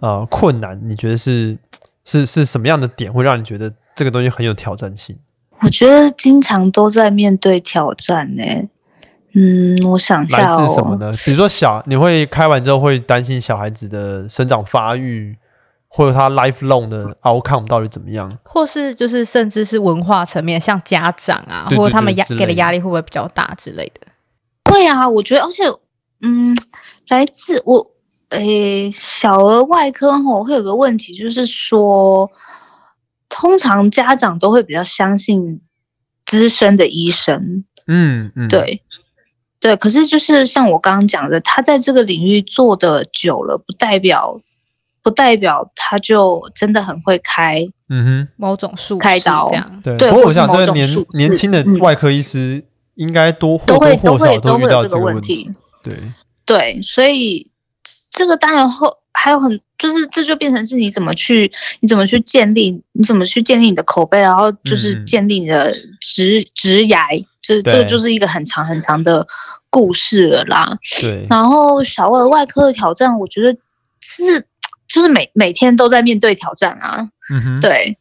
[0.00, 1.56] 呃困难，你觉得是
[2.04, 5.16] 是是什么样的点，会让你觉得这个东西很有挑战性？
[5.60, 8.68] 我觉得经常都在面对挑战呢、欸。
[9.32, 11.10] 嗯，我想一下、哦、来自什么呢？
[11.24, 15.36] 比如说小，你会开完之后会担心小孩子的生长发育，
[15.96, 18.30] 或者他 lifelong 的 outcome 到底怎么样？
[18.44, 24.06] 或是就是甚至是文化层面，像家长啊，对对对，或者他们压给的压力会不会比较大之类的？
[24.70, 25.64] 会啊，我觉得，而且，
[26.20, 26.54] 嗯，
[27.08, 27.90] 来自我，
[28.28, 32.30] 诶，小儿外科吼会有个问题，就是说。
[33.28, 35.60] 通常家长都会比较相信
[36.24, 38.82] 资深的医生，嗯嗯，对
[39.60, 39.76] 对。
[39.76, 44.40] 可是就是像我刚刚讲的，他在这个领域做的久了，不代表
[45.06, 49.80] 不代表他就真的很会开，嗯哼，某种术开刀这样。
[49.80, 52.64] 对，不过我想这个年年轻的外科医师
[52.96, 55.52] 应该多或多或少都遇到这个问题。
[55.82, 55.94] 对
[56.44, 57.50] 对，所以。
[58.10, 69.26] 这个当然后还有很，就是这就变成是你怎么去，你怎么去建立，你怎么去建立你的口碑，然后就是建立你的职职涯，就是这个就是一个很长很长的
[69.68, 70.78] 故事了啦。
[70.98, 71.22] 对。
[71.28, 73.54] 然后小儿外科的挑战，我觉得
[74.00, 74.42] 是
[74.88, 77.08] 就是每每天都在面对挑战啊。
[77.30, 77.60] 嗯哼。
[77.60, 77.96] 对，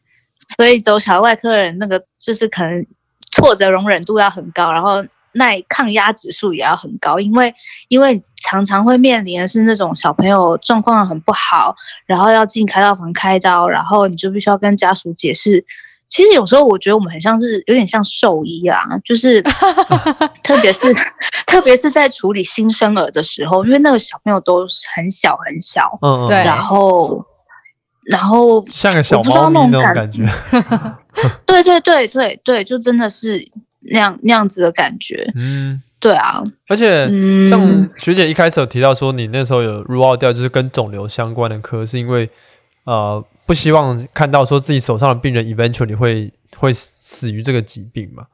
[0.57, 2.85] 所以走小儿外科的人，那个就是可能
[3.31, 5.05] 挫折容忍度要很高，然后。
[5.37, 7.53] 耐抗压指数也要很高，因为
[7.89, 11.75] 因为常常会面临的是那种小朋友状况很不好，
[12.05, 15.65] 然后要进开刀房开刀，然后你就必须要跟家属解释。
[16.15, 19.41] 其实有时候我觉得我们很像是有点像兽医啊，就是
[20.41, 20.87] 特别是
[21.45, 27.21] 特别是在处理新生儿的时候，因为那个小朋友都很小很小，嗯，对，然后
[28.05, 30.25] 然后像个小猫咪那种感觉，
[31.45, 33.51] 对对对对对，就真的是。
[33.87, 37.05] 那样那样子的感觉，嗯，对啊，而且
[37.47, 37.87] 像。
[37.97, 42.27] 学姐一开始有提到说，你那时候有 rule out 掉，就是跟肿瘤相关的科，是因为
[42.85, 48.25] 呃不希望看到说自己手上的病人 eventually 会会死于这个疾病嘛？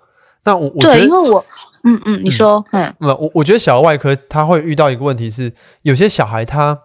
[0.44, 1.46] 那我我觉得，因为我，
[1.84, 6.80] 嗯嗯，你说，嗯，我、嗯、我觉得小儿外科他会遇到一个问题是，有些小孩他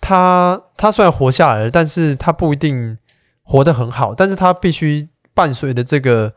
[0.00, 2.98] 他他虽然活下来了，但是他不一定
[3.42, 6.32] 活得很好，但是他必须伴随的这个。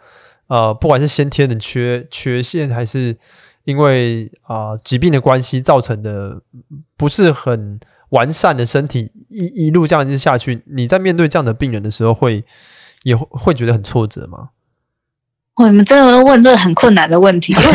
[0.49, 3.17] 呃，不管是先天的缺缺陷，还是
[3.65, 6.41] 因为啊、呃、疾病的关系造成的
[6.95, 7.78] 不是很
[8.10, 12.45] 完善的身体，一一路这样子下去，你在面对这样的病人的时候会，会
[13.03, 14.49] 也会会觉得很挫折吗？
[15.55, 17.53] 我，你们真的问这个很困难的问题。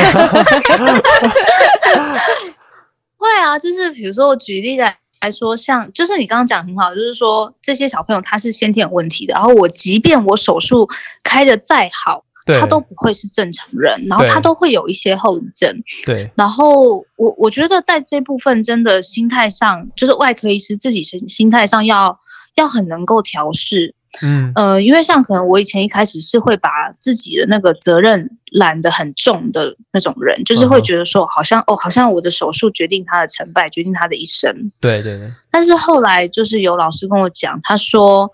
[3.16, 10.88] 会啊，就是比如说我举例来来说，像就是你刚刚讲很好，就是说这些小朋友他是先天有问题的，然后我即便我手术
[11.22, 12.24] 开的再好。
[12.44, 15.72] 他都不会是正常人，然后他都会有一些后遗症。
[16.04, 22.18] 对，然后我我觉得在这部分真的心态上，就是外科医师自己心心态上要
[22.56, 23.94] 要很能够调试。
[24.20, 26.68] 嗯呃，因为像可能我以前一开始是会把
[26.98, 34.52] 自己的那个责任揽得很重的那种人，就是会觉得说好像哦，好像我的手术决定他的成败，决定他的一生。
[34.80, 35.30] 对对对。
[35.50, 38.28] 但是后来就是有老师跟我讲，他说。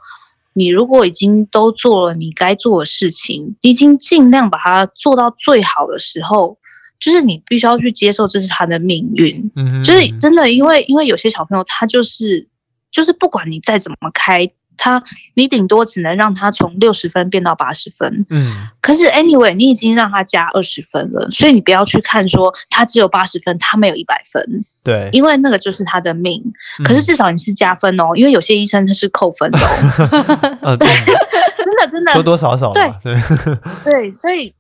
[0.59, 6.59] 你如果已经都做了你该做的事情，你已经尽量把它做到最好的时候，
[6.99, 9.51] 就是你必须要去接受这是他的命运。
[9.55, 12.49] 嗯，就是真的，因为因为有些小朋友他就是
[12.91, 14.51] 就是不管你再怎么开。
[14.79, 15.03] 他，
[15.35, 26.43] 你顶多只能让他从六十分变到八十分，嗯，可是 anyway，你已经让他加二十分了，所以你不要去看说他只有八十分，他没有一百分，对，因为那个就是他的命。
[26.85, 29.59] 可是至少你是加分哦，因为有些医生他是扣分的
[30.63, 30.89] 哦， 对，
[31.65, 32.13] 真的真的。
[32.15, 32.91] 多多少少，对。
[33.03, 33.15] 对。
[33.85, 34.55] 对，所以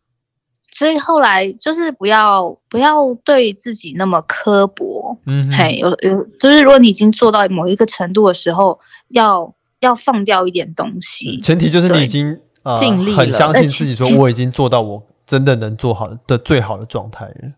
[0.72, 9.54] 所以后来就是不要不要对自己那么刻薄，嗯，嘿，有有，就是如果你已经做到某一个程度的时候，要。
[9.80, 17.52] 要放掉一点东西，前提就是你已经呃尽力了，很相信自己，说我已经做到我真的能做好的最好的状态了。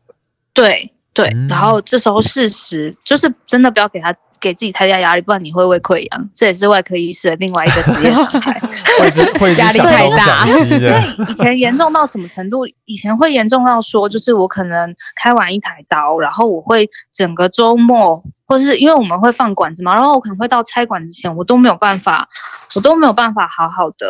[0.52, 8.60] 对对，然后这时候事实就是真的不要给他给自己太大压力，不然你会胃溃疡，这也是外科医师的另外一个职业伤害。
[9.58, 12.66] 压力太大，对以以前严重到什么程度？
[12.84, 18.22] 以前会严重到说，就是我可能开完一台刀，然后我会整个周末。
[18.46, 22.28] 或是因为我们会放管子嘛，然后我可能会到拆管之前，我都没有办法，
[22.74, 24.06] 我都没有办法好好的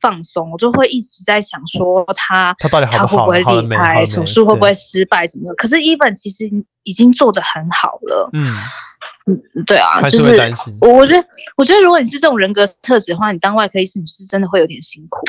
[0.00, 5.54] 放松，我就会一直在想说他他到底好不好，他会不会离开，手术会不会失败什么的。
[5.56, 6.50] 可是 Even 其实
[6.84, 8.56] 已经做得很好了，嗯。
[9.26, 10.38] 嗯，对啊，就是
[10.80, 11.26] 我，我觉得，
[11.56, 15.24] 我觉得，如果你是这种人格特质的话，你当外科医师，你是真的会有点辛苦。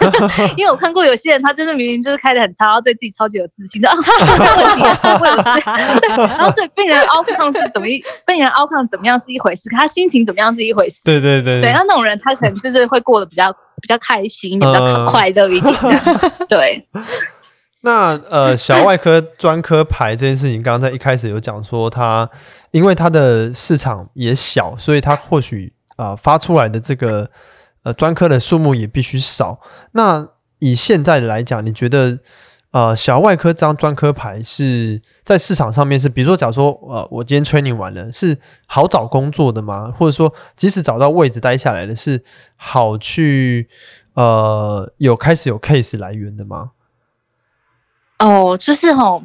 [0.56, 4.82] 因为我看过有些人，他真的明明就是开的很差，然后对自己超级有自信 的啊，没问题，
[5.18, 5.60] 会有事。
[6.00, 11.04] 对，然后所以病人 outcome 是怎么一，病人 outcome 怎么样是一回事，可他心情怎么样是一回事。
[11.04, 13.50] 对对对，对，那那种人他可能就是会过得比较
[13.80, 15.74] 比较开心，比较快乐一点。
[16.48, 16.86] 对。
[17.82, 22.28] 那呃， 小外科专科牌这件事情，刚刚在一开始有讲说，它
[22.72, 27.30] 因为它的市场也小，所以它或许啊、呃、发出来的这个
[27.84, 29.60] 呃专科的数目也必须少。
[29.92, 32.18] 那以现在来讲，你觉得
[32.72, 39.94] 呃小外科这张专科牌是在市场上面是，比如说，假如说呃我今天 training 完了，是好找工作的吗？
[39.96, 42.24] 或者说，即使找到位置待下来的是
[42.56, 43.68] 好去
[44.14, 46.72] 呃有开始有 case 来源的吗？
[48.18, 49.22] 哦，就是吼，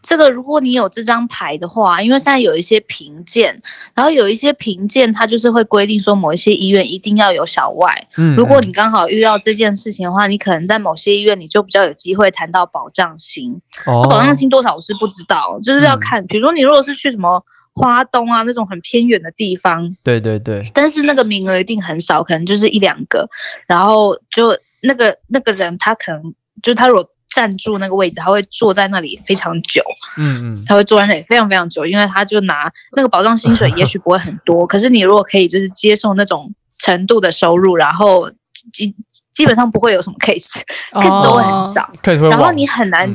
[0.00, 3.60] 这个如果你有这张牌的话，因为现在有一些评鉴，
[3.92, 8.06] 然后有一些评鉴，它就是会规定说某一些医院一定要有小外。
[8.16, 13.60] 嗯，如果你刚好遇到这件事情的话，你可能在某些医院你就比较有机会谈到保障型。
[13.84, 17.42] 哦，保障型多少我是不知道，就是要看，比如说你如果是去什么
[17.74, 19.92] 花东啊那种很偏远的地方。
[20.04, 20.62] 对对对。
[20.72, 23.28] 但是那个名额一定很少，可能就是一两个。
[23.66, 26.32] 然后就那个那个人，他可能
[26.62, 29.82] 就他如果站住那个位置，他会坐在那里非常久。
[30.16, 30.64] 嗯嗯。
[30.64, 34.64] 他会坐在那里非常非常久，因为他就拿那个保障薪水，也许不会很多。
[34.68, 38.30] 可是你如果可以就是接受那种程度的收入，然后。
[38.72, 38.92] 基
[39.30, 41.88] 基本上不会有什么 case，case、oh, 都会很少，
[42.28, 43.08] 然后你很难，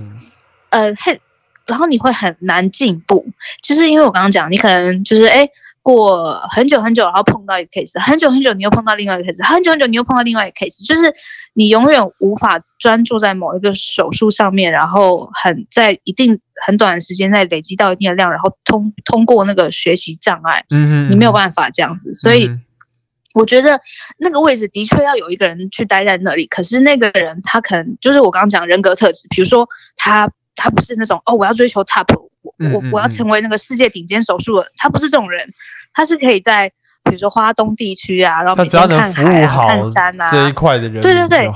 [0.69, 1.19] 嗯、呃，很，
[1.65, 3.26] 然后你会很难进步，
[3.61, 5.45] 就是因为我刚刚讲，你可能就是哎，
[5.82, 11.11] 过很久很久，然后碰到一个 case，很久很久，你又碰到另外一个 case，很久很久，你又碰到另外一个 case，就是
[11.53, 22.47] 你永远无法专注在某一个手术上面，然后很在一定很短的时间内累积到一定的量，然后通通过那个学习障碍，嗯嗯，你没有办法这样子，所以。
[22.47, 22.61] 嗯
[23.34, 23.79] 我觉得
[24.17, 29.65] 那个位置的确要有一个人去待在那里，可是那个人他可能就是我刚刚讲人格特质，比如说
[29.95, 32.07] 他他不是那种哦，我要追求 top，
[32.42, 35.48] 我我我要成为那个世界顶尖手术的，他不是这种人，
[35.94, 36.70] 他是可以在
[37.04, 41.52] 比如说花东地区啊，然后每天看海啊、看山啊这一块的人，对对对，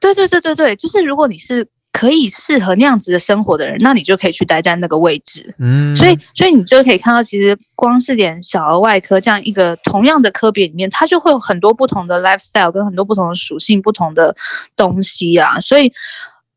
[0.00, 1.68] 对对对对对，就是如果你是。
[1.92, 5.52] 可以适合那样子的生活的人，那你就可以去待在那个位置。
[5.58, 14.34] 嗯，所以，所以你就可以看到，其实光是点小儿外科这样一个同样的科别里面，它就会有很多不同的 lifestyle 跟很多不同的属性、不同的
[14.76, 15.58] 东西啊。
[15.60, 15.92] 所以，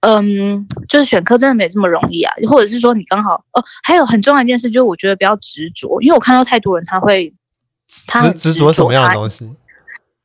[0.05, 2.33] 嗯，就是选科真的没这么容易啊。
[2.47, 7.33] 或者是说，你刚好哦，还有很重要一件事，就是我觉得不要执着，因为我看到太多人他会
[8.07, 9.49] 他执执着什么样的东西？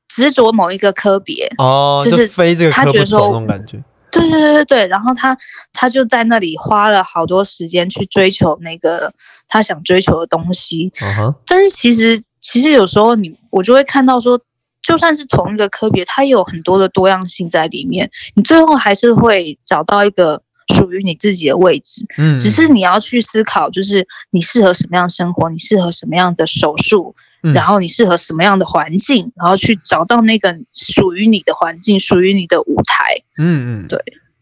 [0.08, 3.78] 执着某一个科别哦，就是非这个科不走那种感觉。
[4.10, 5.36] 对对对对对，然后他
[5.72, 9.12] 他就在那里花了好多时间去追求那个
[9.46, 10.90] 他想追求的东西。
[10.96, 11.34] Uh huh.
[11.46, 14.40] 但是其实其实有时候你我就会看到说，
[14.88, 20.40] 就算是同一个科别，它也有很多的多样性在里面，你最后还是会找到一个
[20.74, 22.06] 属于你自己的位置。
[22.16, 27.14] 嗯，只是你要去思考，就是你适合什么样的生活，你适合什么样的手术。
[27.54, 33.14] 然后你适合什么样的环境，然后去找到那个属于你的环境，属于你的舞台。
[33.38, 33.96] 嗯嗯，对。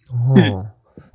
[0.08, 0.66] 哦，嗯、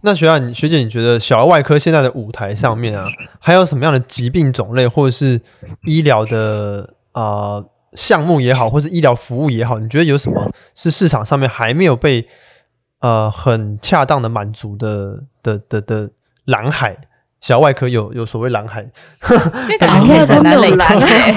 [0.02, 3.08] 那学长，你学姐，你觉得小儿外科现在的舞台上面啊，
[3.40, 5.42] 还有什么样的疾病种类，或者是
[5.86, 12.28] 医疗的啊、呃、项目也好，或者是医疗服务也好，你觉得有什么是市场上面还没有被
[13.00, 16.12] 呃很恰当的满足的的的的
[16.46, 16.98] 蓝海？
[17.42, 21.34] 小外科有有所谓蓝海，因为感觉都没有蓝海。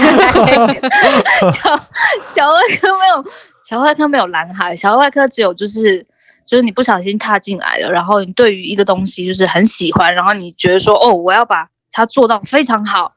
[1.50, 1.80] 小
[2.22, 3.24] 小外科没有，
[3.64, 4.76] 小外科没有蓝海。
[4.76, 6.06] 小外科只有就是
[6.44, 13.13] 就是你不小心踏进来了，然后你对于一个东西就是很喜欢，然后你觉得说哦，我要把它做到非常好，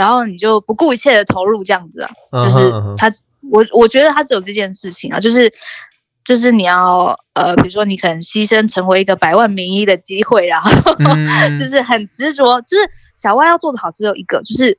[0.00, 2.10] 然后你就不顾一切的投入这样子啊。
[2.32, 3.10] 就是他，
[3.50, 5.52] 我我觉得他只有这件事情啊，就是。
[6.22, 11.26] 就是你要呃，比如说你可能牺牲成为一个百万名医的机会，然后、嗯、
[11.58, 12.82] 就是很执着，就是
[13.16, 14.78] 小外要做的好只有一个，就是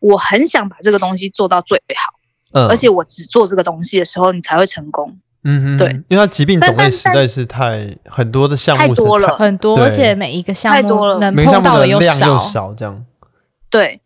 [0.00, 2.12] 我很想把这个东西做到最好，
[2.60, 5.16] 嗯，而且我只做这个东西的时候，你才会成功。
[5.44, 13.06] 嗯哼，对，因为它疾病种类实在是太很多的项目太多了，很多，而且每一个项目能碰到的量又少，这样。
[13.70, 14.02] 对，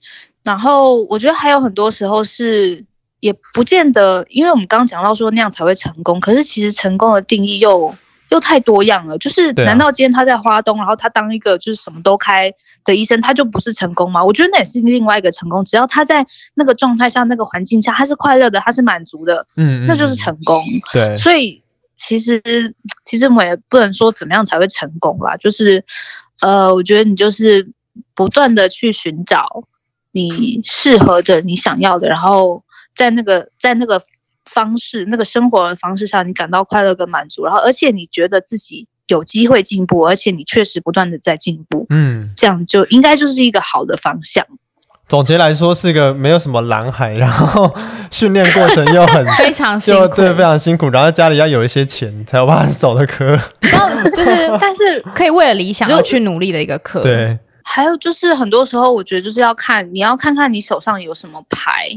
[0.47, 2.83] 然后我觉得还有很多时候是。
[3.21, 7.93] 也不见得，因为我们刚刚讲到说那样才会成功，可是其实成功的定义又
[8.29, 9.17] 又太多样了。
[9.19, 12.53] 就是难道今天他在花东，然后他当一个就是什么都开
[12.85, 14.23] 的医生，他就不是成功吗？
[14.23, 15.65] 我觉得那也是另外一个成功。
[15.65, 16.25] 只要他在
[16.55, 20.63] 那个状态下、那个环境下，他是快乐的，他是满足的，嗯，那就是成功。
[20.93, 21.61] 对，所以
[21.97, 22.41] 其实
[23.05, 25.83] 其实我也不能说怎么样才会成功啦，就是
[26.43, 27.67] 呃，我觉得你就是
[28.15, 29.65] 不断的去寻找
[30.25, 32.63] 你适合的、你想要的，然后。
[32.97, 34.01] 在那个在那个
[34.47, 44.43] 方式、那个生活的方式上，你感到快乐跟满足，然后而且你觉得自己有机会进步，而且你确实不断的在进步，嗯，这样就应该就是一个好的方向。
[45.07, 47.71] 总结来说，是一个没有什么蓝海，然后
[48.11, 57.03] 训练过程又很 非常辛苦，对，非常辛苦，然后家里要有一些钱才有办法走的科，然后就是但是可以为了理想而去努力的一个科。
[57.03, 57.39] 对，
[57.69, 61.89] 还有就是很多时候，我觉得就是要看你要看看你手上有什么牌。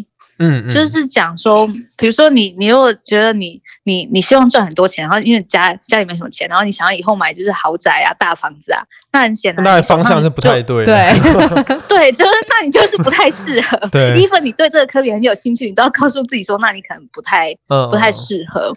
[0.41, 1.67] 嗯，嗯，就是讲说，
[1.97, 10.85] 比如说你，你如果觉得你，你，你希望赚很多钱，然后因为家家里没什么钱，然后你想要以后买就是豪宅啊、大房子啊，那很显然，那方向是不太对。
[10.85, 11.11] 对，
[11.89, 13.77] 对，就是那你就是不太适合。
[13.91, 18.73] 对，even 你对这个科别很有兴趣，你都要告诉自己说，那你可能不太，不太适合。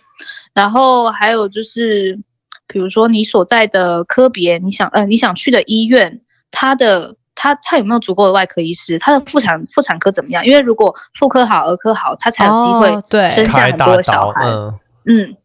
[0.52, 2.18] 然后还有就是，
[2.66, 6.18] 比如说你所在的科别，你想，呃，你想去的医院，
[6.52, 7.16] 它的。
[7.34, 8.96] 他他有没有足够的外科医师？
[9.00, 10.46] 他的妇产妇产科怎么样？
[10.46, 14.46] 因为如果妇科好，儿科好，他才有机会生下很多小孩。
[14.46, 15.36] 哦、嗯，嗯，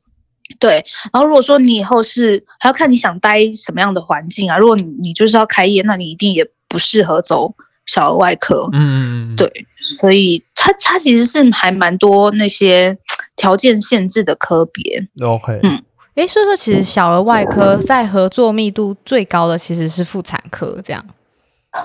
[0.60, 0.86] 对。
[1.12, 4.58] 然后如果说你以后是还要看你想待什么样的环境啊。
[4.58, 7.56] 如果你你就是要开业，那你一定也不适合走
[7.86, 8.70] 小儿外科。
[8.74, 12.96] 嗯，对，所以它它其实是还蛮多那些
[13.36, 15.08] 条件限制的科别。
[15.26, 15.82] OK，嗯，
[16.18, 21.04] 诶，所以说其实小儿外科在合作密度最高的其实是妇产科，这样。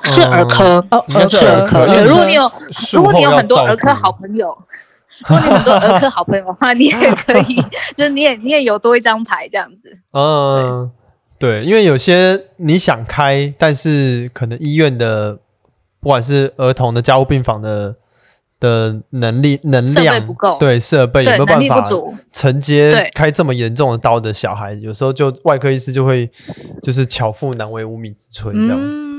[0.05, 1.85] 是儿科哦，应该是儿科。
[2.03, 2.51] 如果你有
[2.95, 4.57] 如果你有很多儿科好朋友，
[5.29, 7.63] 如果你很多儿科好朋友的话，你也 可以，
[7.95, 9.99] 就是你也你也有多一张牌这样子。
[10.13, 10.91] 嗯，
[11.39, 15.41] 对，因为有些你想开，但是可能医院的
[16.01, 17.97] 不管是儿童的加护病房的
[18.63, 21.91] 的能力能量不够，对设备有没有办法
[22.33, 26.31] 承接开这么严重的刀的小孩，有时候就外科医师就会
[26.81, 28.79] 就是巧妇难为无米之炊这样。
[28.81, 29.13] 嗯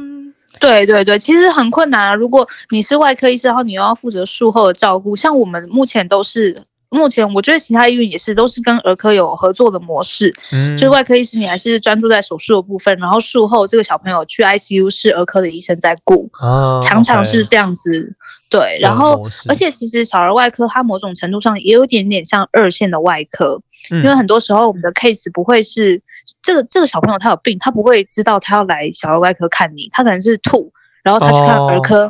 [0.59, 2.15] 对对对，其实很困难啊。
[2.15, 10.33] 如果你是外科医生，然后你又要负责术后的照顾，像我们目前都是，目前我觉得其他医院也是，都是跟儿科有合作的模式。
[10.53, 18.15] 嗯，就是外科医师你还是专注在手术的部分，然后术后这个小朋友去 ICU 是儿科的医生在顾，啊，常常是这样子。
[18.53, 23.59] 对，然后而且其实小儿外科它某种程度上也有点点像二线的外科，
[23.91, 25.99] 嗯，因为很多时候我们的 case 不会是
[26.43, 32.03] 这个这个小朋友他有病，他不会知道他要来小儿外科看你，他可能是吐，然后他去看儿科，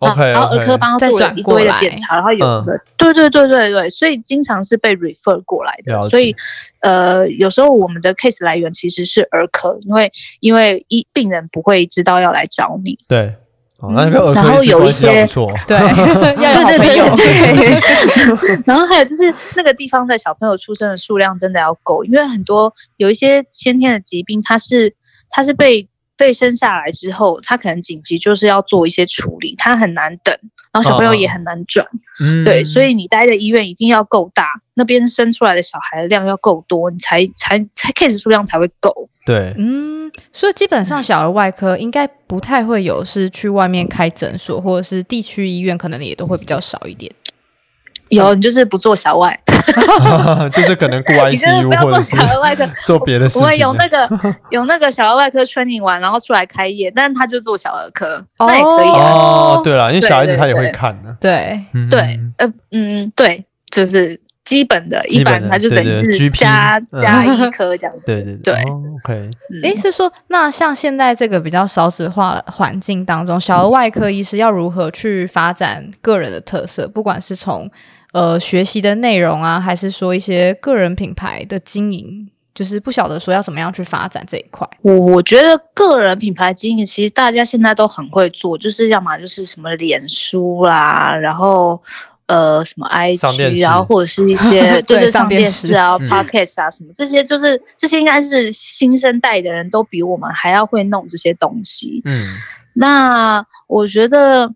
[0.00, 6.34] 哦啊 okay, 然后儿科帮他做了一堆的检查，然后有的，嗯，对对对对对，所以经常是被 refer 过来的，所以
[6.80, 13.34] 呃有时候我们的 case 来源其实是儿科，因为因为一病人不会知道要来找你，对。
[13.82, 15.26] 嗯、然后有一些
[15.66, 15.78] 对，
[16.42, 24.94] 要对对对对， 然后还有就是那个地方的小朋友出生的数量真的要够，因为很多有一些先天的疾病，它是
[25.30, 25.88] 它是被
[26.20, 30.36] 被生下来之后，他可能紧急就是要做一些处理，他很难等，
[30.70, 34.44] 然后小朋友也很难转，哦、对，所以你待的医院一定要够大，
[34.74, 38.94] 那边生出来的小孩的量要够多，你才才才 case 数量才会够，
[39.24, 40.12] 对，嗯。
[40.32, 47.10] 所以基本上小儿外科应该不太会有是去外面开诊所，或者是地区医院可能也都会比较少一点。
[48.08, 49.40] 有，你就是不做小外，
[50.50, 53.42] 就是可能顾 ICU 不要做小儿外科， 做别的事情。
[53.42, 54.08] 我们有那个
[54.50, 59.60] 有那个小儿外科 training 完，然后出来开业，但是他就做小儿科，那也可以哦。
[59.62, 61.16] 对了，因为小孩子他也会看的。
[61.20, 61.60] 对
[61.90, 64.20] 对，呃嗯，对，就是。
[64.42, 68.02] 基本的，一般他就等于是加加医科这样子。
[68.04, 68.54] 对对对
[68.96, 69.30] ，OK。
[69.62, 76.88] 诶，是说那像现在这个比较少子化的环境当中，小儿外科医师要如何去发展个人的特色？
[76.88, 77.70] 不管是从
[78.12, 84.68] 呃学习的内容啊，还是说一些个人品牌的经营，就是不晓得说要怎么样去发展这一块。
[84.82, 91.82] 我我觉得个人品牌经营其实大家现在都很会做，就是要么就是什么脸书啦，然后。
[92.30, 102.00] 呃，什么 IG 然后，或者是一些 对对上电视啊、Podcast 啊什么这些，就是这些应该是新生代的人都比我们还要会弄这些东西。
[102.04, 102.24] 嗯，
[102.74, 104.48] 那我觉得，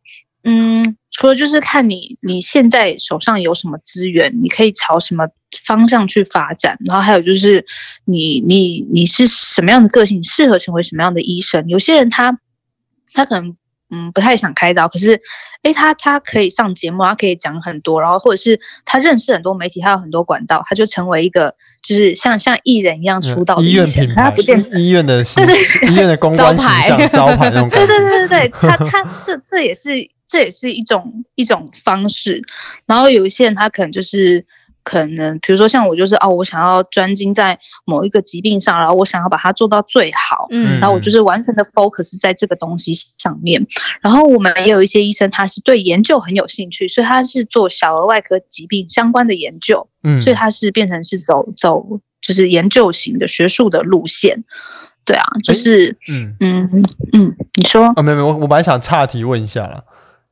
[0.45, 5.27] 嗯，除了就是看你你现在手上有什么资源，你可以朝什么
[5.67, 7.65] 方向去发展，然后还有就是
[8.05, 11.67] 你你你是什么样的个性，适合成为什么样的医生？
[11.67, 12.39] 有些人他
[13.13, 13.57] 他可能。
[13.91, 15.21] 嗯，不太想开刀，可是，
[15.63, 21.55] 诶，他他可以上节目，他可以讲很多，然后或者是他认识很多媒体，他有很多管道，他就成为一个
[21.87, 29.91] 就是像像艺人一样出道的医院品牌，他不见医院的对对医院的公关形象招牌那种感觉， 对对对对对，他他 这这也是
[30.35, 32.43] 这也是一种一种方式，
[32.87, 34.45] 然后有一些人他可能就是。
[34.87, 43.67] 可能比如说像我就是哦，我想要专精在某一个疾病上，然后我想要把它做到最好，嗯，然后我就是完全的 focus 在这个东西上面。
[44.03, 51.83] 然后我们也有一些医生，他是对研究很有兴趣，所以他是做小儿外科疾病相关的研究，嗯，所以他是变成是走走
[52.21, 54.45] 就是研究型的学术的路线，
[55.07, 56.37] 对啊，就是嗯。
[56.41, 57.87] 嗯嗯，你说。
[57.97, 59.83] 啊，没有没有，我我本来想岔题问一下啦，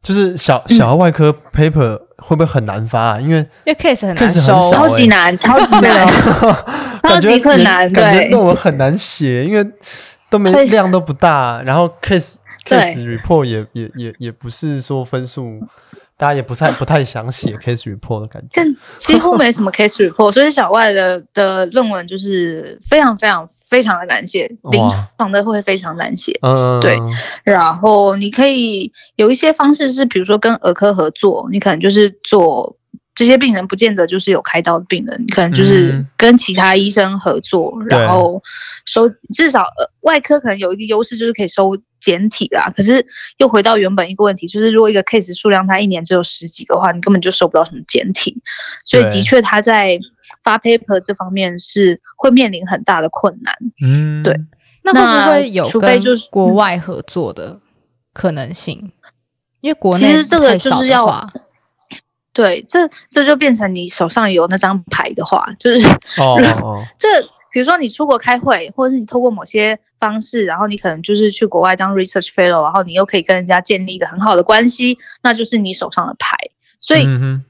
[0.02, 2.00] 就是小小儿外科 paper、嗯。
[2.22, 3.20] 会不会很难发啊？
[3.20, 6.06] 因为因为 case 很难收，欸、超级难，超级 难，
[7.02, 7.88] 超级困难。
[7.88, 9.70] 对，感觉论文很难写，因为
[10.30, 15.60] 都没量都不大，然后 case case report 也也也也不是说分数。
[16.22, 18.62] 大家也不太 不太想写 case report 的感觉，
[18.94, 24.80] 几乎没什么 case report， 所以小外的的论文就是非常非常非常的难写，临
[25.18, 26.38] 床的会非常难写。
[26.42, 26.96] 嗯，对。
[27.42, 32.76] 然后你可以有一些方式是，比如说跟儿科合作，你可能就是做
[33.16, 38.40] 这些病人不见得就是有开刀的病人，你可能就是跟其他医生合作，嗯、然后
[38.86, 39.66] 收至少
[40.02, 41.76] 外科可能有一个优势就是可以收。
[42.02, 43.04] 简体啦，可是
[43.38, 48.36] 又回到原本一个问题，就是如果一个 case 数量它一年只有十几个的话，你根本就收不到什么简体，
[48.84, 49.96] 所以的确它在
[50.42, 53.54] 发 paper 这方面是会面临很大的困难。
[53.82, 54.36] 嗯，对。
[54.84, 57.60] 那会不会有除非就是国外合作的
[58.12, 58.90] 可能性？
[59.60, 61.24] 因为国内其实这个就是要，
[62.32, 65.86] 对，这这就变成你手上有那张牌的话，就是
[66.20, 67.06] 哦，哦 这
[67.52, 76.36] 比如说你出国开会，或者是你透过某些方式，然后你可能就是去国外当 research fellow，然后你又可以跟人家建立一个很好的关系，那就是你手上的牌。
[76.80, 77.06] 所以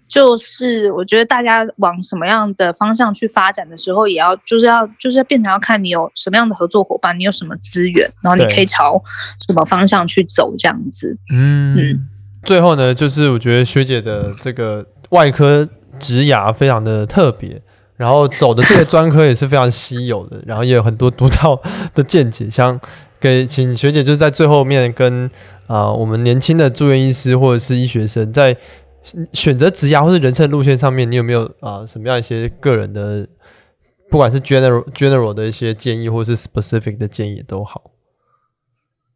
[0.07, 9.03] 就是我觉得大家往什么样的方向去发展的时候，也要就是要就是要变成要看你有什么样的合作伙伴，你有什么资源，然后你可以朝
[9.47, 11.17] 什么方向去走这样子。
[11.33, 12.09] 嗯嗯。
[12.45, 15.67] 最后呢，就是我觉得学姐的这个外科
[15.99, 17.63] 职涯非常的特别，
[18.03, 21.63] 然后走的这些专科也是非常稀有的，然后也有很多独到
[21.95, 22.51] 的见解。
[22.51, 22.81] 想
[23.21, 25.31] 给请学姐就是在最后面跟
[25.69, 28.57] 啊、我们年轻的住院医师或者是医学生在。
[29.33, 33.27] 选择职涯或是人生路线上面，你有没有啊、什么样一些个人的，
[34.09, 37.91] 不管是 general general 的一些建议，或是 specific 的建议都好。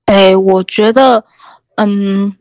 [0.07, 1.25] 哎，我觉得，
[1.77, 2.35] 嗯，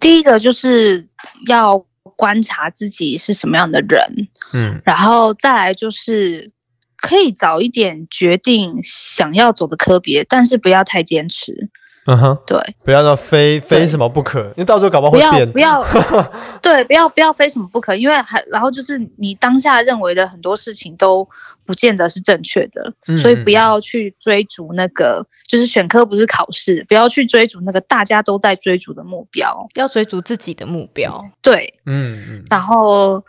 [0.00, 1.06] 第一个就是
[1.48, 1.84] 要
[2.16, 6.50] 观察自己是什么样的人，嗯，然后再来就是
[6.96, 11.68] 可以早一点决定想要走的科别，但是不要太坚持。
[12.06, 15.50] 嗯哼，对，不要说非非什么不可，因为到时候搞不好会变。
[15.50, 16.32] 不要，不 要
[16.62, 21.28] 对，不要不要非什么不可，因为还然后就是你当下认为的很多事情都
[21.64, 31.24] 不见得是正确的，嗯、所以不要去追逐那个，就是选科不是考试，不要去追逐那个大家都在追逐的目标，要追逐自己的目标。
[31.42, 33.22] 对，嗯嗯，然后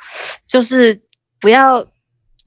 [0.46, 1.00] 就是
[1.40, 1.86] 不要。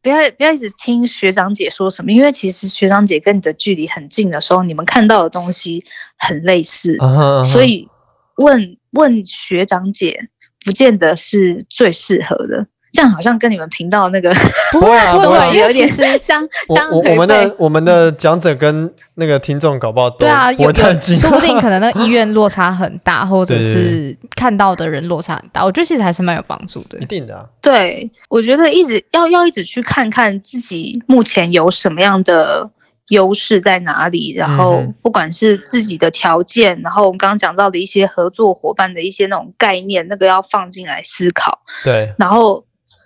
[0.02, 5.84] 不要不要一直听学长姐说什么，因为其实学长姐跟你的距离很近的时候，你们看到的东西
[6.16, 7.44] 很类似，uh huh, uh huh.
[7.44, 7.88] 所以
[8.36, 10.28] 问问学长姐
[10.64, 12.66] 不见得是最适合的。
[13.00, 14.30] 这样好像跟你们频道那个
[14.72, 16.86] 不会啊， 不会有点是相 相。
[16.90, 25.64] 我们的我们的讲者跟那个听众搞不好都对啊，有说不定可能那医院落差很大，或者是看到的人落差很大。
[25.64, 27.46] 我觉得其实还是蛮有帮助的，一定的啊。
[27.62, 32.68] 对，我觉得一直要要一直去看看自己目前有什么样的
[33.08, 41.60] 优势在哪里，然后不管是自己的条件，然后我们刚刚讲到的一些合作伙伴的一些那种概念，那个要放进来思考。
[41.82, 42.62] 对，然后。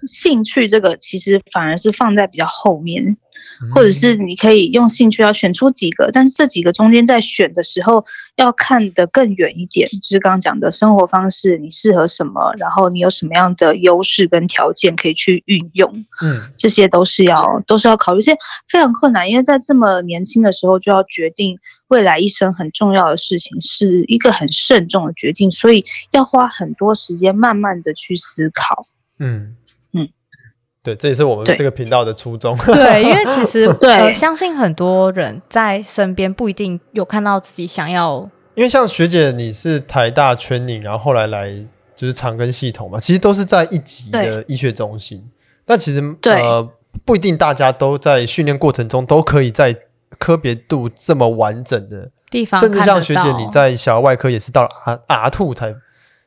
[0.07, 3.16] 兴趣这个其实反而是放在比较后面，
[3.74, 8.05] 或者是你可以用兴趣要选出几个，但是这几个中间在选的时候
[8.36, 18.38] 要看得更远一点，就是刚刚讲的生活方式，你适合什么，然后你有什么样的优势跟条件可以去运用，嗯，这些都是要都是要考虑，这些
[18.68, 21.57] 非常困难，因为在这么年轻的时候就要决定
[21.88, 28.84] 未来一生很重要的事情，是一个很慎重的决定，所以要花很多时间慢慢的去思考，
[29.18, 29.57] 嗯。
[30.85, 32.55] 对，这也是我们这个频道的初衷。
[32.59, 38.28] 对，因为其实 对、呃，相信很多人在身边不一定有看到自己想要。
[38.55, 41.51] 因为像学姐，你是台大圈领，然后后来来
[41.97, 45.16] 就是长庚系统嘛，其实都是在一级的医学中心。
[45.18, 45.24] 对
[45.64, 46.68] 但其实对呃，
[47.07, 49.74] 不一定大家都在训练过程中都可以在
[50.18, 55.74] 科别度这么完整的地方，甚至像学姐你在小儿外科也是到了 R R two 才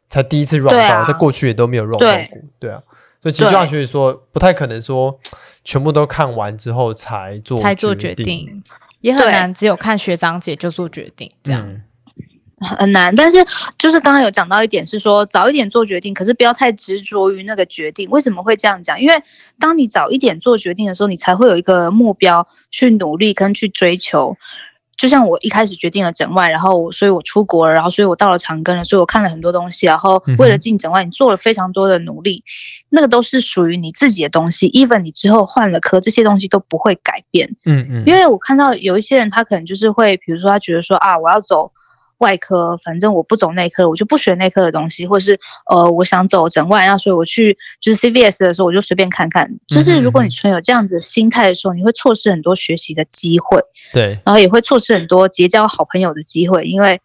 [0.09, 2.07] 才第一次 run 到，啊、在过去也都没有 run 到过。
[2.07, 2.27] 对，
[2.59, 2.81] 对啊。
[3.27, 5.19] 所以其实就像学姐说，不太可能说
[5.63, 8.63] 全部都看完之后才做才做决定，
[9.01, 9.53] 也很难。
[9.53, 11.83] 只有看学长姐就做决定，这样、嗯、
[12.77, 13.13] 很难。
[13.13, 13.45] 但是
[13.77, 18.09] 就是刚刚有讲到一点是说，早一点做决定，可是不要太执着于那个决定。
[18.09, 18.99] 为什么会这样讲？
[19.01, 19.21] 因为
[19.59, 24.35] 当你早一点做决定的时候，你才会有一个目标去努力跟去追求。
[24.97, 32.43] 就像我一开始决定了整外，然后所以我出国了，然后所以我到了长庚了，所以我看了很多东西，然后为了进整外，你做了非常多的努力，
[32.89, 34.69] 那个都是属于你自己的东西。
[34.71, 37.47] even 你之后换了科，这些东西都不会改变。
[37.65, 41.71] 嗯嗯，因为我看到有一些人，他可能就是会，比如说他觉得说啊，我要走。
[42.19, 45.39] 外科，反正我不走内科，我就不学内科的东西，或者是
[45.69, 49.47] 呃，我想走整外，那所以我去就是 CVS 的时候，我就随便看看。
[49.67, 53.61] 就是如果你存有这样子心态的时候，你会错失很多学习的机会，
[53.93, 56.99] 对，然后也会错失很多结交好朋友的机会，因为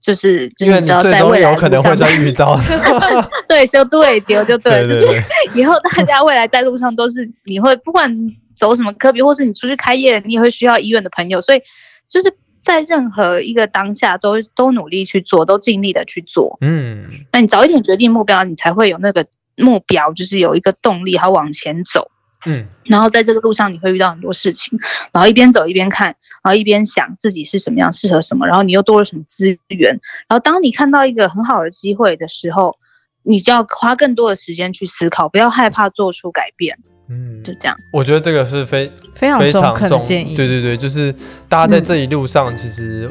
[0.00, 2.56] 就是就是你知道在未来有可能会再遇到
[3.48, 5.06] 对，就对丢就对，就是
[5.54, 8.08] 以后大家未来在路上都是你会不管
[8.54, 11.60] 走什么科比，或是你出去开业，你也会需要医院的朋友，所以
[12.08, 12.32] 就是。
[12.62, 16.56] 在任何一个当下都，都都努力去做，都尽力的去做。
[16.60, 22.08] 嗯，那你早一点决定目标，你才会有那个目标，就是有一个动力，还往前走。
[22.46, 24.78] 嗯，然后在这个路上，你会遇到很多事情，
[25.12, 26.06] 然后一边走一边看，
[26.42, 29.90] 然后一边想自己是什么样，适合什么，然后你又多了什么资源。
[30.28, 32.76] 然后当你看到一个很好的机会的时候，
[33.24, 36.76] 你就要花更多的时间去思考，不要害怕做出改变。
[37.08, 37.76] 嗯，就这样。
[37.90, 40.36] 我觉得这个是非非常中肯的建议。
[40.36, 41.14] 对对对，就是
[41.48, 43.08] 大家在这一路上，其实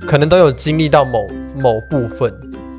[0.00, 2.32] 可能都有经历到某某部分，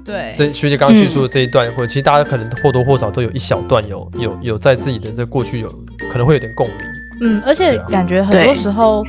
[0.03, 5.67] 对，这学姐刚刚叙述的这一段，或者其实大家可能或多或少都有一小段有有有在自己的这过去有
[6.11, 6.77] 可能会有点共鸣。
[7.21, 9.05] 嗯，而且感觉很多时候，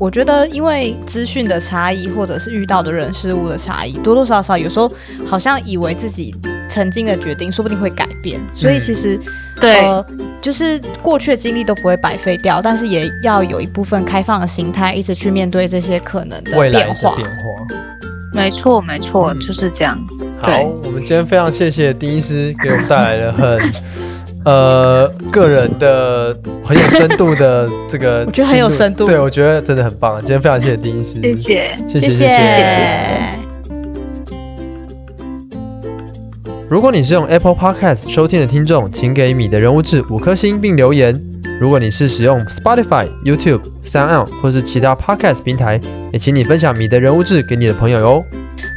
[0.00, 4.90] 我觉得因为资讯的差异，或者是遇到的人事物的差异，多多少少有时候
[5.26, 6.34] 好像以为自己
[6.70, 9.22] 曾经的决定说不定会改变，所以其实、嗯、
[9.60, 9.80] 对。
[9.80, 10.04] 呃
[10.40, 17.14] 就是过去的经历都不会白费掉，但是也要有一部分开放的心态，一直去面对这些可能的变化。
[17.14, 17.34] 变化。
[18.32, 19.98] 没错，没错，就是这样。
[20.40, 20.50] 好，
[20.82, 23.70] 我们今天非常谢谢丁医师给我们带来了很
[24.44, 29.06] 呃个人的很有深度的这个， 我觉得很有深度。
[29.06, 30.18] 对，我觉得真的很棒。
[30.20, 32.28] 今天非常谢谢丁医师，谢谢，谢谢，谢谢，谢谢。
[32.28, 33.40] 谢谢
[36.68, 41.20] 如果你是用 Apple Podcast 收听的听众，请给米的人物志五颗星并留言。
[41.60, 45.80] 如果你是使用 Spotify、YouTube、SoundOn 或是其他 Podcast 平台，
[46.12, 48.24] 也请你分享米的人物志给你的朋友哟。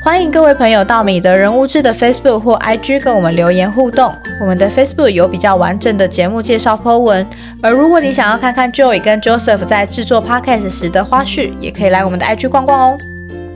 [0.04, 4.14] 欢迎各位朋友到米的人物志的 Facebook 或 IG 跟我们留言互动。
[4.42, 7.26] 我们的 Facebook 有比较完整的节目介绍 po 文，
[7.62, 12.98] 而如果你想要看看 Joey 跟 Joseph 在制作 Podcast 时的花絮，也可以来我们的 IG 逛逛哦。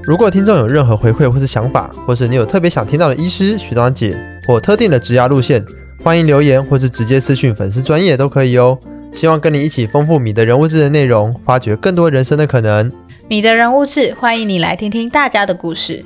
[0.03, 4.15] 如果听众有任何回馈或是想法，或是你有特别想听到的医师、学长姐
[4.47, 5.61] 或特定的职涯路线，
[6.01, 8.79] 欢迎留言或是直接私讯粉丝专页都可以哦。
[9.11, 12.89] 希望跟你一起丰富米的人物志的内容，发掘更多人生的可能。
[13.27, 16.05] 米的人物志，欢迎你来听听大家的故事。